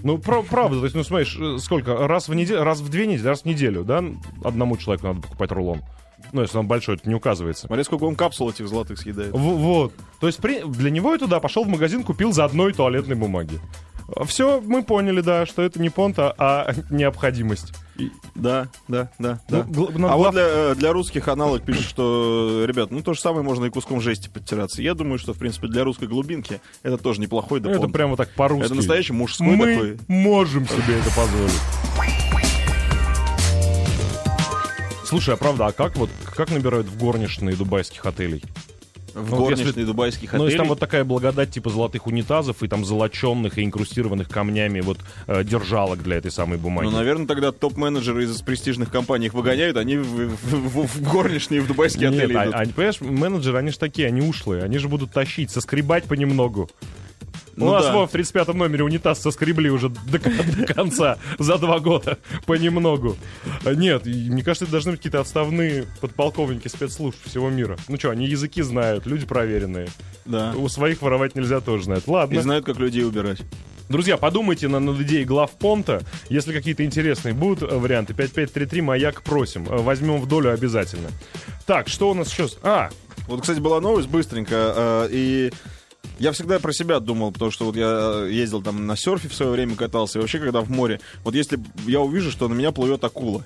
Ну, 0.02 0.18
правда, 0.18 0.78
то 0.80 0.84
есть, 0.86 0.96
ну, 0.96 1.04
смотришь, 1.04 1.38
э, 1.38 1.58
сколько? 1.60 2.08
Раз 2.08 2.30
в 2.30 2.34
неделю, 2.34 2.64
раз 2.64 2.80
в 2.80 2.88
две 2.90 3.06
недели, 3.06 3.28
раз 3.28 3.42
в 3.42 3.46
неделю, 3.46 3.84
да? 3.84 4.02
Одному 4.46 4.78
человеку 4.78 5.08
надо 5.08 5.22
покупать 5.22 5.52
рулон. 5.52 5.82
Ну, 6.32 6.42
если 6.42 6.58
он 6.58 6.68
большой, 6.68 6.96
это 6.96 7.08
не 7.10 7.16
указывается. 7.16 7.68
Смотри, 7.68 7.84
сколько 7.84 8.04
он 8.04 8.16
капсул 8.16 8.50
этих 8.50 8.68
золотых 8.68 9.00
съедает. 9.00 9.32
В- 9.32 9.38
вот. 9.38 9.94
То 10.20 10.28
есть 10.28 10.40
при- 10.40 10.62
для 10.64 10.92
него 10.92 11.14
я 11.14 11.18
туда 11.18 11.40
пошел 11.40 11.64
в 11.64 11.68
магазин, 11.68 12.04
купил 12.04 12.32
за 12.34 12.46
одной 12.46 12.74
туалетной 12.74 13.16
бумаги. 13.16 13.60
Все, 14.26 14.60
мы 14.62 14.82
поняли, 14.84 15.22
да, 15.22 15.46
что 15.46 15.62
это 15.62 15.80
не 15.80 15.90
понта, 15.92 16.34
а 16.38 16.74
необходимость. 16.90 17.74
И- 17.98 18.10
Да, 18.34 18.68
да, 18.88 19.12
да, 19.20 19.40
Ну, 19.50 19.58
да. 19.58 19.64
гл- 19.70 19.92
ну, 19.96 20.08
а 20.08 20.16
глав- 20.16 20.18
вот 20.18 20.32
для, 20.32 20.44
э, 20.48 20.76
для 20.76 20.94
русских 20.94 21.28
аналог 21.28 21.62
пишет, 21.64 21.84
что, 21.84 22.64
ребят, 22.66 22.90
ну 22.92 23.02
то 23.02 23.14
же 23.14 23.20
самое 23.20 23.44
можно 23.44 23.66
и 23.66 23.70
куском 23.70 24.02
жести 24.02 24.30
подтираться. 24.30 24.82
Я 24.82 24.94
думаю, 24.96 25.20
что, 25.20 25.34
в 25.34 25.38
принципе, 25.38 25.68
для 25.68 25.84
русской 25.84 26.08
глубинки 26.08 26.60
это 26.82 26.98
тоже 26.98 27.22
неплохой 27.22 27.60
Ну, 27.60 27.70
это 27.70 27.88
прямо 27.88 28.16
так 28.18 28.30
по-русски. 28.32 28.66
Это 28.66 28.76
настоящий 28.76 29.14
мужской 29.14 29.48
Мы 29.56 29.74
такой. 29.76 29.98
можем 30.08 30.68
себе 30.68 30.98
это 31.00 31.10
позволить. 31.16 31.62
Слушай, 35.10 35.34
а 35.34 35.38
правда, 35.38 35.66
а 35.68 35.72
как 35.72 35.98
вот 35.98 36.10
как 36.36 36.52
набирают 36.52 36.86
в 36.88 36.96
горничные 36.98 37.56
дубайских 37.56 38.06
отелей? 38.06 38.44
В 39.16 39.32
Ну, 39.32 39.38
горничной 39.38 39.66
если- 39.70 39.84
дубайских 39.86 40.32
Ну, 40.34 40.38
отелей. 40.38 40.46
если 40.50 40.58
там 40.60 40.68
вот 40.68 40.80
такая 40.80 41.04
благодать 41.04 41.50
типа 41.50 41.72
золотых 41.72 42.06
унитазов 42.06 42.62
и 42.62 42.68
там 42.68 42.86
золоченных 42.86 43.58
и 43.58 43.64
инкрустированных 43.64 44.30
камнями 44.30 44.82
вот 44.82 45.00
э, 45.26 45.44
держалок 45.44 46.04
для 46.04 46.18
этой 46.18 46.30
самой 46.30 46.60
бумаги. 46.60 46.86
Ну, 46.86 46.92
наверное, 46.96 47.26
тогда 47.26 47.52
топ-менеджеры 47.52 48.26
из 48.26 48.40
престижных 48.44 48.92
компаний 48.92 49.26
их 49.26 49.34
выгоняют, 49.34 49.78
они 49.78 49.98
в, 49.98 50.04
в- 50.06 50.36
в- 50.84 50.88
в 50.88 51.02
горничные 51.12 51.62
в 51.62 51.68
дубайские 51.68 52.12
Нет, 52.12 52.20
отели 52.26 52.38
а- 52.38 52.44
идут. 52.44 52.54
они, 52.56 52.72
понимаешь, 52.72 53.02
менеджеры, 53.02 53.58
они 53.58 53.72
же 53.72 53.80
такие, 53.80 54.08
они 54.08 54.22
ушлые, 54.22 54.64
они 54.64 54.78
же 54.78 54.88
будут 54.88 55.12
тащить, 55.12 55.50
соскребать 55.50 56.04
понемногу. 56.04 56.70
Ну 57.60 57.68
У 57.68 57.72
нас 57.72 57.86
да. 57.86 57.94
в 57.94 58.14
35-м 58.14 58.58
номере 58.58 58.86
унитаз 58.86 59.22
соскребли 59.22 59.70
уже 59.70 59.90
до, 59.90 60.18
до 60.18 60.74
конца, 60.74 61.18
за 61.38 61.58
два 61.58 61.80
года, 61.80 62.18
понемногу. 62.46 63.18
А 63.66 63.74
Нет, 63.74 64.08
и 64.08 64.30
мне 64.30 64.44
кажется, 64.44 64.64
это 64.64 64.72
должны 64.72 64.92
быть 64.92 65.02
какие-то 65.02 65.20
отставные 65.20 65.86
подполковники 66.00 66.70
спецслужб 66.70 67.18
всего 67.26 67.50
мира. 67.50 67.78
Ну 67.90 67.98
что, 67.98 68.12
они 68.12 68.28
языки 68.28 68.62
знают, 68.62 69.06
люди 69.06 69.26
проверенные. 69.26 69.90
Да. 70.24 70.54
У 70.56 70.70
своих 70.70 71.02
воровать 71.02 71.36
нельзя 71.36 71.60
тоже 71.60 71.84
знают. 71.84 72.08
И 72.08 72.10
Ладно. 72.10 72.42
знают, 72.42 72.66
как 72.66 72.80
людей 72.80 73.04
убирать. 73.04 73.42
Друзья, 73.90 74.16
подумайте 74.18 74.68
на, 74.68 74.80
над 74.80 75.00
идеей 75.02 75.26
главпонта. 75.26 76.04
Если 76.30 76.54
какие-то 76.54 76.86
интересные 76.86 77.34
будут 77.34 77.64
э, 77.70 77.76
варианты, 77.76 78.14
5533 78.14 78.82
маяк 78.82 79.22
просим. 79.24 79.66
Э, 79.68 79.78
Возьмем 79.78 80.22
в 80.22 80.28
долю 80.28 80.54
обязательно. 80.54 81.10
Так, 81.66 81.88
что 81.90 82.12
у 82.12 82.14
нас 82.14 82.30
сейчас? 82.30 82.58
А, 82.62 82.90
Вот, 83.28 83.42
кстати, 83.42 83.60
была 83.60 83.82
новость 83.82 84.08
быстренько, 84.08 84.56
э, 84.56 85.10
и 85.12 85.52
я 86.20 86.32
всегда 86.32 86.60
про 86.60 86.72
себя 86.74 87.00
думал, 87.00 87.32
потому 87.32 87.52
что 87.52 87.66
вот 87.66 87.76
я 87.76 88.26
ездил 88.26 88.62
там 88.62 88.86
на 88.86 88.96
серфе 88.96 89.28
в 89.30 89.34
свое 89.34 89.52
время 89.52 89.76
катался, 89.76 90.20
и 90.20 90.22
вообще, 90.22 90.40
когда 90.40 90.62
в 90.62 90.70
море, 90.70 91.00
вот 91.24 91.36
если 91.36 91.60
я 91.88 92.02
увижу, 92.02 92.32
что 92.32 92.48
на 92.48 92.54
меня 92.54 92.72
плывет 92.72 93.04
акула, 93.04 93.46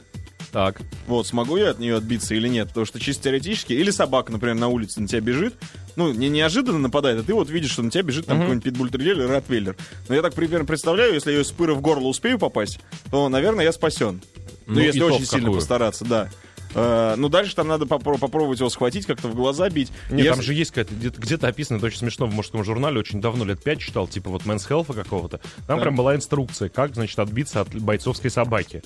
так. 0.52 0.82
вот, 1.08 1.26
смогу 1.26 1.58
я 1.58 1.72
от 1.72 1.80
нее 1.80 1.96
отбиться 1.96 2.36
или 2.36 2.48
нет? 2.48 2.68
Потому 2.70 2.86
что 2.86 3.00
чисто 3.00 3.24
теоретически, 3.24 3.74
или 3.74 3.90
собака, 3.90 4.32
например, 4.32 4.56
на 4.56 4.68
улице 4.68 5.02
на 5.02 5.08
тебя 5.08 5.22
бежит, 5.22 5.56
ну, 5.96 6.12
не 6.12 6.30
неожиданно 6.30 6.80
нападает, 6.80 7.20
а 7.20 7.24
ты 7.24 7.34
вот 7.34 7.50
видишь, 7.50 7.72
что 7.72 7.82
на 7.82 7.90
тебя 7.90 8.04
бежит 8.04 8.26
там 8.28 8.40
какой-нибудь 8.40 8.64
питбультерьер 8.64 9.20
или 9.20 9.28
ротвейлер. 9.28 9.76
Но 10.10 10.16
я 10.16 10.22
так 10.22 10.34
примерно 10.34 10.66
представляю, 10.66 11.14
если 11.14 11.32
я 11.32 11.38
ее 11.40 11.44
с 11.44 11.52
пыра 11.52 11.74
в 11.74 11.82
горло 11.82 12.08
успею 12.08 12.38
попасть, 12.38 12.80
то, 13.10 13.30
наверное, 13.30 13.66
я 13.66 13.72
спасен. 13.72 14.22
Ну, 14.66 14.76
Ну, 14.76 14.80
если 14.80 15.02
очень 15.02 15.26
сильно 15.26 15.46
какую? 15.46 15.60
постараться, 15.60 16.06
да. 16.06 16.30
Э, 16.76 17.16
ну, 17.18 17.30
дальше 17.30 17.56
там 17.56 17.68
надо 17.68 17.86
попро- 17.86 18.18
попробовать 18.18 18.60
его 18.60 18.70
схватить, 18.70 19.06
как-то 19.06 19.28
в 19.28 19.36
глаза 19.36 19.70
бить. 19.70 19.92
Нет, 20.10 20.20
Если- 20.20 20.30
там 20.32 20.42
же 20.42 20.54
есть 20.54 20.72
какая-то, 20.72 20.94
где-то, 20.96 21.48
описано, 21.48 21.78
это 21.78 21.88
очень 21.88 22.00
смешно 22.00 22.26
в 22.26 22.34
мужском 22.34 22.64
журнале, 22.64 23.00
очень 23.00 23.22
давно, 23.22 23.46
лет 23.46 23.64
пять 23.64 23.80
читал, 23.80 24.08
типа 24.08 24.30
вот 24.30 24.44
Men's 24.44 24.68
Health 24.70 24.94
какого-то. 24.94 25.40
Там 25.68 25.80
прям 25.80 25.96
была 25.96 26.16
инструкция, 26.16 26.70
как, 26.70 26.96
значит, 26.96 27.18
отбиться 27.20 27.62
от 27.62 27.74
бойцовской 27.74 28.30
собаки. 28.30 28.84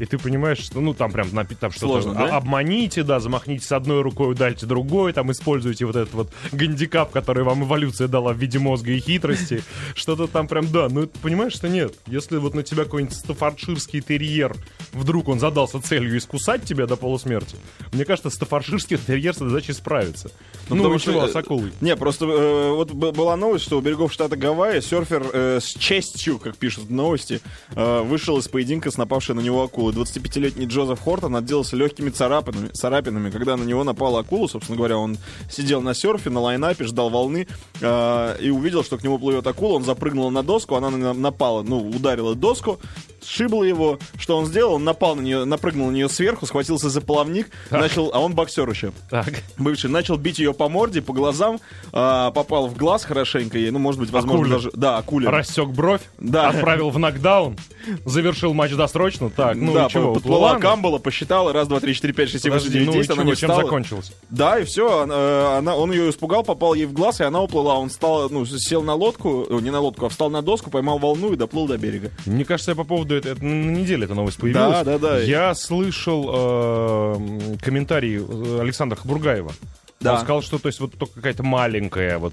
И 0.00 0.06
ты 0.06 0.16
понимаешь, 0.16 0.58
что, 0.58 0.80
ну, 0.80 0.94
там 0.94 1.12
прям 1.12 1.28
там 1.28 1.70
что-то... 1.72 2.14
Да? 2.14 2.36
Обманите, 2.38 3.02
да, 3.02 3.20
замахнитесь 3.20 3.70
одной 3.70 4.00
рукой, 4.00 4.32
удальте 4.32 4.64
другой, 4.64 5.12
там 5.12 5.30
используйте 5.30 5.84
вот 5.84 5.94
этот 5.94 6.14
вот 6.14 6.32
гандикап, 6.52 7.10
который 7.10 7.44
вам 7.44 7.64
эволюция 7.64 8.08
дала 8.08 8.32
в 8.32 8.38
виде 8.38 8.58
мозга 8.58 8.92
и 8.92 8.98
хитрости. 8.98 9.62
Что-то 9.94 10.26
там 10.26 10.48
прям, 10.48 10.72
да, 10.72 10.88
ну, 10.88 11.06
понимаешь, 11.06 11.52
что 11.52 11.68
нет. 11.68 11.92
Если 12.06 12.38
вот 12.38 12.54
на 12.54 12.62
тебя 12.62 12.84
какой-нибудь 12.84 13.14
стаффордширский 13.14 14.00
терьер, 14.00 14.56
вдруг 14.92 15.28
он 15.28 15.40
задался 15.40 15.80
целью 15.80 16.16
искусать 16.16 16.64
тебя 16.64 16.86
до 16.86 16.96
полусмерти, 16.96 17.56
мне 17.92 18.04
кажется, 18.04 18.30
стаффордширский 18.30 18.98
терьер 18.98 19.34
с 19.34 19.36
этой 19.38 19.50
задачей 19.50 19.72
справится. 19.72 20.30
Ну, 20.68 20.76
потому 20.76 20.94
и 20.94 20.98
что, 20.98 21.24
э, 21.24 21.28
с 21.28 21.36
акулой? 21.36 21.72
Не, 21.80 21.96
просто 21.96 22.26
э, 22.26 22.72
вот 22.72 22.92
была 22.92 23.36
новость, 23.36 23.64
что 23.64 23.78
у 23.78 23.80
берегов 23.80 24.12
штата 24.12 24.36
Гавайи 24.36 24.80
серфер 24.80 25.24
э, 25.32 25.58
с 25.60 25.66
честью, 25.66 26.38
как 26.38 26.56
пишут 26.56 26.90
новости, 26.90 27.40
э, 27.74 28.02
вышел 28.02 28.38
из 28.38 28.48
поединка 28.48 28.90
с 28.90 28.96
напавшей 28.96 29.34
на 29.34 29.40
него 29.40 29.62
акулой. 29.62 29.92
25-летний 29.94 30.66
Джозеф 30.66 31.00
Хортон 31.00 31.36
отделался 31.36 31.76
легкими 31.76 32.10
царапинами, 32.10 32.68
царапинами, 32.68 33.30
когда 33.30 33.56
на 33.56 33.64
него 33.64 33.84
напала 33.84 34.20
акула. 34.20 34.46
Собственно 34.46 34.76
говоря, 34.76 34.98
он 34.98 35.18
сидел 35.50 35.80
на 35.80 35.94
серфе, 35.94 36.30
на 36.30 36.40
лайнапе, 36.40 36.84
ждал 36.84 37.10
волны 37.10 37.46
э, 37.80 38.36
и 38.40 38.50
увидел, 38.50 38.84
что 38.84 38.98
к 38.98 39.04
нему 39.04 39.18
плывет 39.18 39.46
акула. 39.46 39.76
Он 39.76 39.84
запрыгнул 39.84 40.30
на 40.30 40.42
доску, 40.42 40.74
она 40.74 40.90
напала, 40.90 41.62
ну, 41.62 41.78
ударила 41.88 42.34
доску, 42.34 42.78
сшибла 43.22 43.64
его. 43.64 43.98
Что 44.18 44.36
он 44.36 44.46
сделал? 44.46 44.78
Он 44.80 44.84
напал 44.84 45.14
на 45.14 45.20
нее, 45.20 45.44
напрыгнул 45.44 45.88
на 45.88 45.92
нее 45.92 46.08
сверху, 46.08 46.46
схватился 46.46 46.88
за 46.88 47.02
половник, 47.02 47.48
начал, 47.70 48.10
а 48.14 48.18
он 48.20 48.34
боксер 48.34 48.68
еще 48.68 48.92
Так. 49.10 49.42
бывший 49.58 49.90
начал 49.90 50.16
бить 50.16 50.38
ее 50.38 50.54
по 50.54 50.70
морде, 50.70 51.02
по 51.02 51.12
глазам, 51.12 51.60
а, 51.92 52.30
попал 52.30 52.66
в 52.66 52.76
глаз 52.76 53.04
хорошенько 53.04 53.58
ей, 53.58 53.70
ну, 53.70 53.78
может 53.78 54.00
быть, 54.00 54.08
возможно, 54.10 54.40
Акуле. 54.46 54.50
даже... 54.56 54.70
Да, 54.74 54.96
акуле. 54.96 55.28
Рассек 55.28 55.68
бровь, 55.68 56.00
Да. 56.18 56.48
отправил 56.48 56.88
в 56.88 56.98
нокдаун, 56.98 57.58
завершил 58.06 58.54
матч 58.54 58.72
досрочно. 58.72 59.28
Так, 59.28 59.56
ну 59.56 59.74
да, 59.74 59.88
чего, 59.88 60.14
подплыла? 60.14 60.56
Камбала, 60.58 60.98
посчитала, 60.98 61.52
раз, 61.52 61.68
два, 61.68 61.78
три, 61.80 61.94
четыре, 61.94 62.14
пять, 62.14 62.30
шесть, 62.30 62.44
семь, 62.44 62.52
восемь, 62.54 62.70
девять, 62.72 62.86
ну 62.86 62.92
десять, 62.94 63.10
она 63.10 63.24
не 63.24 63.36
чем 63.36 63.54
закончилось? 63.54 64.12
Да, 64.30 64.58
и 64.58 64.64
все, 64.64 65.02
она, 65.02 65.58
она- 65.58 65.76
он 65.76 65.92
ее 65.92 66.08
испугал, 66.08 66.42
попал 66.42 66.72
ей 66.72 66.86
в 66.86 66.92
глаз, 66.94 67.20
и 67.20 67.24
она 67.24 67.42
уплыла. 67.42 67.74
Он 67.78 67.90
стал, 67.90 68.30
ну, 68.30 68.46
сел 68.46 68.82
на 68.82 68.94
лодку, 68.94 69.46
э, 69.48 69.60
не 69.60 69.70
на 69.70 69.80
лодку, 69.80 70.06
а 70.06 70.08
встал 70.08 70.30
на 70.30 70.40
доску, 70.40 70.70
поймал 70.70 70.98
волну 70.98 71.32
и 71.34 71.36
доплыл 71.36 71.66
до 71.66 71.76
берега. 71.76 72.10
Мне 72.24 72.46
кажется, 72.46 72.70
я 72.70 72.74
по 72.76 72.84
поводу 72.84 73.14
этого, 73.14 73.32
это 73.34 73.44
на 73.44 73.70
неделе 73.70 74.04
эта 74.04 74.14
новость 74.14 74.38
появилась. 74.38 74.69
Да, 74.72 74.84
да, 74.84 74.98
да. 74.98 75.18
Я 75.20 75.54
слышал 75.54 76.28
э, 76.32 77.56
комментарий 77.62 78.18
Александра 78.60 78.96
Хабургаева. 78.96 79.52
Да. 80.00 80.14
Он 80.14 80.18
сказал, 80.20 80.42
что 80.42 80.58
то 80.58 80.68
есть 80.68 80.80
вот 80.80 80.92
только 80.96 81.14
какая-то 81.16 81.42
маленькая 81.42 82.18
вот 82.18 82.32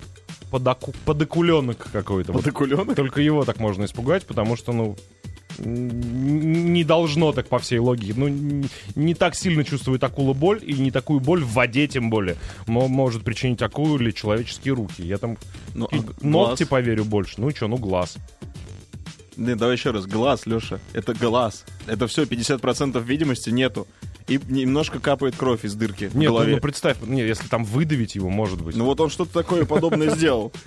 подаку, 0.52 0.94
подокуленок 1.06 1.90
какой-то. 1.92 2.32
Вот 2.32 2.44
Подокуленок? 2.44 2.96
только 2.96 3.22
его 3.22 3.44
так 3.44 3.60
можно 3.60 3.84
испугать, 3.86 4.26
потому 4.26 4.56
что, 4.56 4.72
ну, 4.72 4.96
не 5.60 6.84
должно 6.84 7.32
так 7.34 7.48
по 7.48 7.60
всей 7.60 7.80
логике. 7.80 8.14
Ну, 8.16 8.64
не 8.96 9.14
так 9.16 9.36
сильно 9.36 9.64
чувствует 9.64 10.04
акула 10.04 10.34
боль, 10.34 10.60
и 10.64 10.74
не 10.74 10.92
такую 10.92 11.20
боль 11.20 11.44
в 11.44 11.52
воде 11.54 11.88
тем 11.88 12.10
более 12.10 12.36
мо- 12.68 12.88
может 12.88 13.24
причинить 13.24 13.62
акулу 13.62 13.98
или 13.98 14.12
человеческие 14.12 14.74
руки. 14.76 15.02
Я 15.04 15.18
там 15.18 15.38
Ну, 15.74 15.88
а 15.92 15.96
глаз? 15.98 16.16
ногти 16.22 16.64
поверю 16.64 17.06
больше. 17.06 17.36
Ну 17.38 17.50
и 17.50 17.56
что, 17.56 17.68
ну 17.68 17.78
глаз. 17.78 18.18
Не, 19.38 19.56
давай 19.56 19.76
еще 19.76 19.92
раз. 19.92 20.06
Глаз, 20.08 20.46
Леша. 20.46 20.80
Это 20.94 21.14
глаз. 21.14 21.64
Это 21.86 22.08
все, 22.08 22.24
50% 22.24 23.02
видимости 23.04 23.52
нету. 23.52 23.88
И 24.28 24.40
немножко 24.50 25.00
капает 25.00 25.36
кровь 25.38 25.64
из 25.64 25.74
дырки 25.76 26.06
в 26.06 26.16
Нет, 26.16 26.30
ну, 26.30 26.36
голове. 26.36 26.56
ну 26.56 26.62
представь, 26.62 26.98
не, 27.02 27.22
если 27.22 27.48
там 27.48 27.64
выдавить 27.64 28.16
его, 28.16 28.30
может 28.30 28.62
быть. 28.62 28.76
Ну 28.76 28.84
вот 28.84 29.00
он 29.00 29.10
что-то 29.10 29.32
такое 29.32 29.66
подобное 29.66 30.10
сделал. 30.10 30.52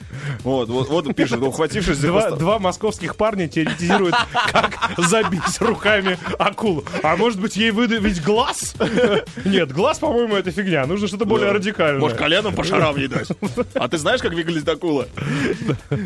Вот, 0.44 0.68
вот, 0.68 0.88
вот 0.88 1.07
он 1.07 1.14
пишет, 1.14 1.42
ухватившись 1.42 1.99
за 1.99 2.09
Два, 2.09 2.31
два 2.31 2.59
московских 2.59 3.16
парня 3.16 3.46
теоретизируют, 3.46 4.14
как 4.53 4.92
забить 4.96 5.61
руками 5.61 6.18
акулу. 6.38 6.85
А 7.03 7.16
может 7.16 7.40
быть, 7.40 7.57
ей 7.57 7.70
выдавить 7.70 8.23
глаз? 8.23 8.75
Нет, 9.44 9.73
глаз, 9.73 9.99
по-моему, 9.99 10.37
это 10.37 10.51
фигня. 10.51 10.87
Нужно 10.87 11.09
что-то 11.09 11.25
более 11.27 11.53
радикальное. 11.53 12.01
Может, 12.01 12.16
коленом 12.16 12.55
по 12.55 12.64
шарам 12.64 12.96
ей 12.96 13.09
дать. 13.09 13.29
А 13.75 13.88
ты 13.88 13.99
знаешь, 13.99 14.20
как 14.20 14.33
выглядит 14.33 14.68
акула? 14.68 15.07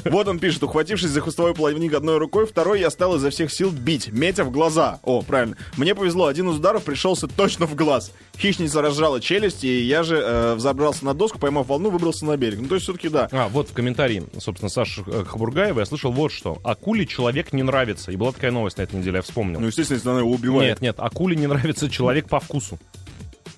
Вот 0.05 0.29
он 0.29 0.39
пишет, 0.39 0.63
ухватившись 0.63 1.11
за 1.11 1.21
хвостовой 1.21 1.55
плавник 1.55 1.95
одной 1.95 2.19
рукой, 2.19 2.47
второй 2.47 2.81
я 2.81 2.91
стал 2.91 3.17
изо 3.17 3.31
всех 3.31 3.53
сил 3.53 3.71
бить, 3.71 4.11
метя 4.13 4.45
в 4.45 4.51
глаза. 4.51 5.01
О, 5.03 5.23
правильно. 5.23 5.57
Мне 5.77 5.95
повезло, 5.95 6.27
один 6.27 6.51
из 6.51 6.57
ударов 6.57 6.83
пришелся 6.85 7.29
точно 7.45 7.67
в 7.67 7.75
глаз. 7.75 8.11
Хищница 8.39 8.81
разжала 8.81 9.21
челюсти, 9.21 9.67
и 9.67 9.83
я 9.83 10.03
же 10.03 10.17
э, 10.17 10.55
взобрался 10.55 11.05
на 11.05 11.13
доску, 11.13 11.39
поймав 11.39 11.67
волну, 11.67 11.91
выбрался 11.91 12.25
на 12.25 12.39
берег. 12.39 12.59
Ну, 12.59 12.69
то 12.69 12.77
есть, 12.77 12.85
все-таки 12.85 13.11
да. 13.11 13.29
А, 13.33 13.49
вот 13.49 13.69
в 13.69 13.75
комментарии, 13.75 14.25
собственно, 14.39 14.71
Саши 14.71 15.03
э, 15.07 15.25
Хабургаева 15.27 15.81
я 15.81 15.85
слышал 15.85 16.11
вот 16.11 16.33
что. 16.33 16.59
Акуле 16.65 17.05
человек 17.07 17.53
не 17.53 17.63
нравится. 17.63 18.13
И 18.13 18.17
была 18.17 18.33
такая 18.33 18.51
новость 18.51 18.79
на 18.79 18.83
этой 18.83 18.97
неделе, 18.97 19.17
я 19.17 19.23
вспомнил. 19.23 19.61
Ну, 19.61 19.67
естественно, 19.67 19.99
если 19.99 20.09
она 20.09 20.21
его 20.21 20.31
убивает. 20.31 20.71
Нет, 20.71 20.81
нет, 20.81 20.97
акуле 20.99 21.37
не 21.37 21.47
нравится 21.47 21.91
человек 21.91 22.31
по 22.31 22.41
вкусу. 22.41 22.79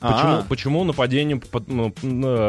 А. 0.08 0.12
Почему, 0.12 0.48
почему 0.48 0.84
нападению, 0.84 1.40
под- 1.40 1.68
ну, 1.68 1.92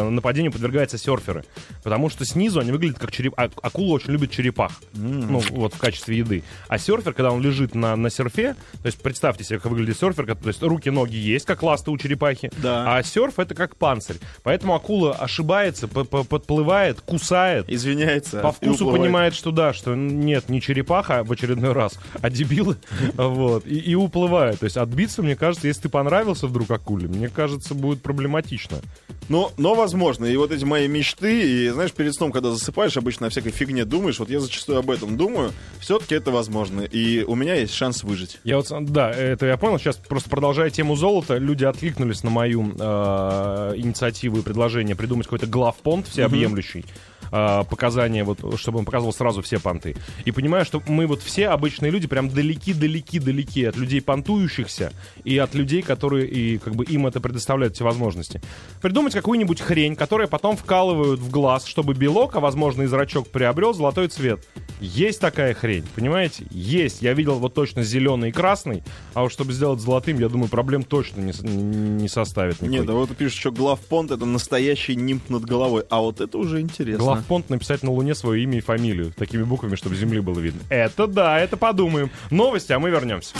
нападению 0.09 0.51
подвергаются 0.51 0.97
серферы? 0.97 1.43
Потому 1.83 2.09
что 2.09 2.25
снизу 2.25 2.59
они 2.59 2.71
выглядят 2.71 2.99
как 2.99 3.11
череп... 3.11 3.33
а- 3.37 3.49
Акула 3.61 3.93
очень 3.95 4.11
любит 4.11 4.31
черепах. 4.31 4.71
Ну, 4.93 5.41
вот 5.51 5.73
в 5.73 5.77
качестве 5.77 6.17
еды. 6.17 6.43
А 6.67 6.77
серфер, 6.77 7.13
когда 7.13 7.31
он 7.31 7.41
лежит 7.41 7.75
на, 7.75 7.95
на 7.95 8.09
серфе, 8.09 8.55
то 8.81 8.85
есть 8.85 9.01
представьте 9.01 9.43
себе, 9.43 9.59
как 9.59 9.71
выглядит 9.71 9.97
серфер, 9.97 10.25
как- 10.25 10.39
то 10.39 10.47
есть 10.49 10.61
руки, 10.63 10.89
ноги 10.89 11.15
есть, 11.15 11.45
как 11.45 11.63
ласты 11.63 11.91
у 11.91 11.97
черепахи. 11.97 12.51
Да. 12.57 12.97
А 12.97 13.03
серф 13.03 13.39
это 13.39 13.55
как 13.55 13.75
панцирь. 13.75 14.17
Поэтому 14.43 14.75
акула 14.75 15.13
ошибается, 15.13 15.87
п- 15.87 16.03
п- 16.03 16.23
подплывает, 16.23 17.01
кусает. 17.01 17.65
Извиняется. 17.69 18.39
По 18.41 18.51
вкусу 18.51 18.85
понимает, 18.91 19.33
что 19.33 19.51
да, 19.51 19.73
что 19.73 19.95
нет, 19.95 20.49
не 20.49 20.61
черепаха 20.61 21.23
в 21.23 21.31
очередной 21.31 21.71
раз, 21.73 21.99
а 22.21 22.29
дебилы, 22.29 22.77
вот, 23.15 23.65
и, 23.65 23.75
и 23.77 23.95
уплывает. 23.95 24.59
То 24.59 24.65
есть 24.65 24.77
отбиться, 24.77 25.23
мне 25.23 25.35
кажется, 25.35 25.67
если 25.67 25.83
ты 25.83 25.89
понравился 25.89 26.47
вдруг 26.47 26.69
акуле, 26.71 27.07
мне 27.07 27.29
кажется, 27.29 27.46
кажется, 27.47 27.73
будет 27.73 28.01
проблематично. 28.01 28.79
Но, 29.29 29.51
но 29.57 29.73
возможно. 29.73 30.25
И 30.25 30.36
вот 30.36 30.51
эти 30.51 30.65
мои 30.65 30.88
мечты, 30.88 31.65
и 31.65 31.69
знаешь, 31.69 31.91
перед 31.91 32.13
сном, 32.13 32.31
когда 32.31 32.51
засыпаешь, 32.51 32.97
обычно 32.97 33.27
о 33.27 33.29
всякой 33.29 33.51
фигне 33.51 33.86
думаешь, 33.86 34.19
вот 34.19 34.29
я 34.29 34.39
зачастую 34.39 34.79
об 34.79 34.89
этом 34.89 35.17
думаю, 35.17 35.51
все-таки 35.79 36.15
это 36.15 36.31
возможно. 36.31 36.81
И 36.81 37.23
у 37.23 37.36
меня 37.36 37.55
есть 37.55 37.73
шанс 37.73 38.03
выжить. 38.03 38.39
Я 38.43 38.57
вот, 38.57 38.67
да, 38.86 39.12
это 39.12 39.45
я 39.45 39.57
понял. 39.57 39.79
Сейчас 39.79 39.95
просто 39.95 40.29
продолжая 40.29 40.69
тему 40.69 40.95
золота, 40.95 41.38
люди 41.38 41.63
откликнулись 41.63 42.23
на 42.23 42.29
мою 42.29 42.73
э, 42.77 43.73
инициативу 43.75 44.39
и 44.39 44.41
предложение 44.41 44.95
придумать 44.95 45.27
какой-то 45.27 45.47
главпонт 45.47 46.07
всеобъемлющий. 46.07 46.86
э, 47.31 47.63
показания, 47.69 48.23
вот, 48.23 48.39
чтобы 48.60 48.79
он 48.79 48.86
показывал 48.86 49.13
сразу 49.13 49.41
все 49.41 49.60
понты. 49.60 49.95
И 50.25 50.31
понимаю, 50.31 50.65
что 50.65 50.81
мы 50.88 51.07
вот 51.07 51.21
все 51.21 51.49
обычные 51.49 51.91
люди 51.91 52.07
прям 52.07 52.29
далеки-далеки-далеки 52.29 53.65
от 53.65 53.77
людей 53.77 54.01
понтующихся 54.01 54.91
и 55.23 55.38
от 55.38 55.53
людей, 55.53 55.81
которые 55.81 56.27
и 56.27 56.57
как 56.57 56.75
бы 56.75 56.86
им 56.86 57.07
это 57.07 57.19
предоставляют 57.27 57.75
эти 57.75 57.83
возможности. 57.83 58.41
Придумать 58.81 59.13
какую-нибудь 59.13 59.61
хрень, 59.61 59.95
которая 59.95 60.27
потом 60.27 60.57
вкалывают 60.57 61.19
в 61.19 61.29
глаз, 61.29 61.65
чтобы 61.65 61.93
белок, 61.93 62.35
а 62.35 62.39
возможно 62.39 62.83
и 62.83 62.85
зрачок 62.85 63.29
приобрел 63.29 63.73
золотой 63.73 64.07
цвет. 64.07 64.47
Есть 64.79 65.19
такая 65.19 65.53
хрень, 65.53 65.85
понимаете? 65.95 66.45
Есть. 66.51 67.01
Я 67.01 67.13
видел 67.13 67.35
вот 67.35 67.53
точно 67.53 67.83
зеленый 67.83 68.29
и 68.29 68.31
красный, 68.31 68.83
а 69.13 69.23
вот 69.23 69.31
чтобы 69.31 69.53
сделать 69.53 69.79
золотым, 69.79 70.19
я 70.19 70.29
думаю, 70.29 70.49
проблем 70.49 70.83
точно 70.83 71.21
не, 71.21 71.33
не 71.41 72.07
составит 72.07 72.61
никакой. 72.61 72.69
Нет, 72.69 72.85
да 72.85 72.93
вот 72.93 73.09
ты 73.09 73.15
пишешь, 73.15 73.39
что 73.39 73.51
главпонт 73.51 74.11
это 74.11 74.25
настоящий 74.25 74.95
нимб 74.95 75.29
над 75.29 75.45
головой. 75.45 75.83
А 75.89 76.01
вот 76.01 76.21
это 76.21 76.37
уже 76.37 76.61
интересно. 76.61 77.03
Главпонт 77.03 77.49
написать 77.49 77.83
на 77.83 77.91
Луне 77.91 78.15
свое 78.15 78.43
имя 78.43 78.59
и 78.59 78.61
фамилию 78.61 79.11
такими 79.13 79.43
буквами, 79.43 79.75
чтобы 79.75 79.95
Земли 79.95 80.19
было 80.19 80.39
видно. 80.39 80.61
Это 80.69 81.07
да, 81.07 81.39
это 81.39 81.57
подумаем. 81.57 82.11
Новости, 82.29 82.71
а 82.71 82.79
мы 82.79 82.89
вернемся. 82.89 83.35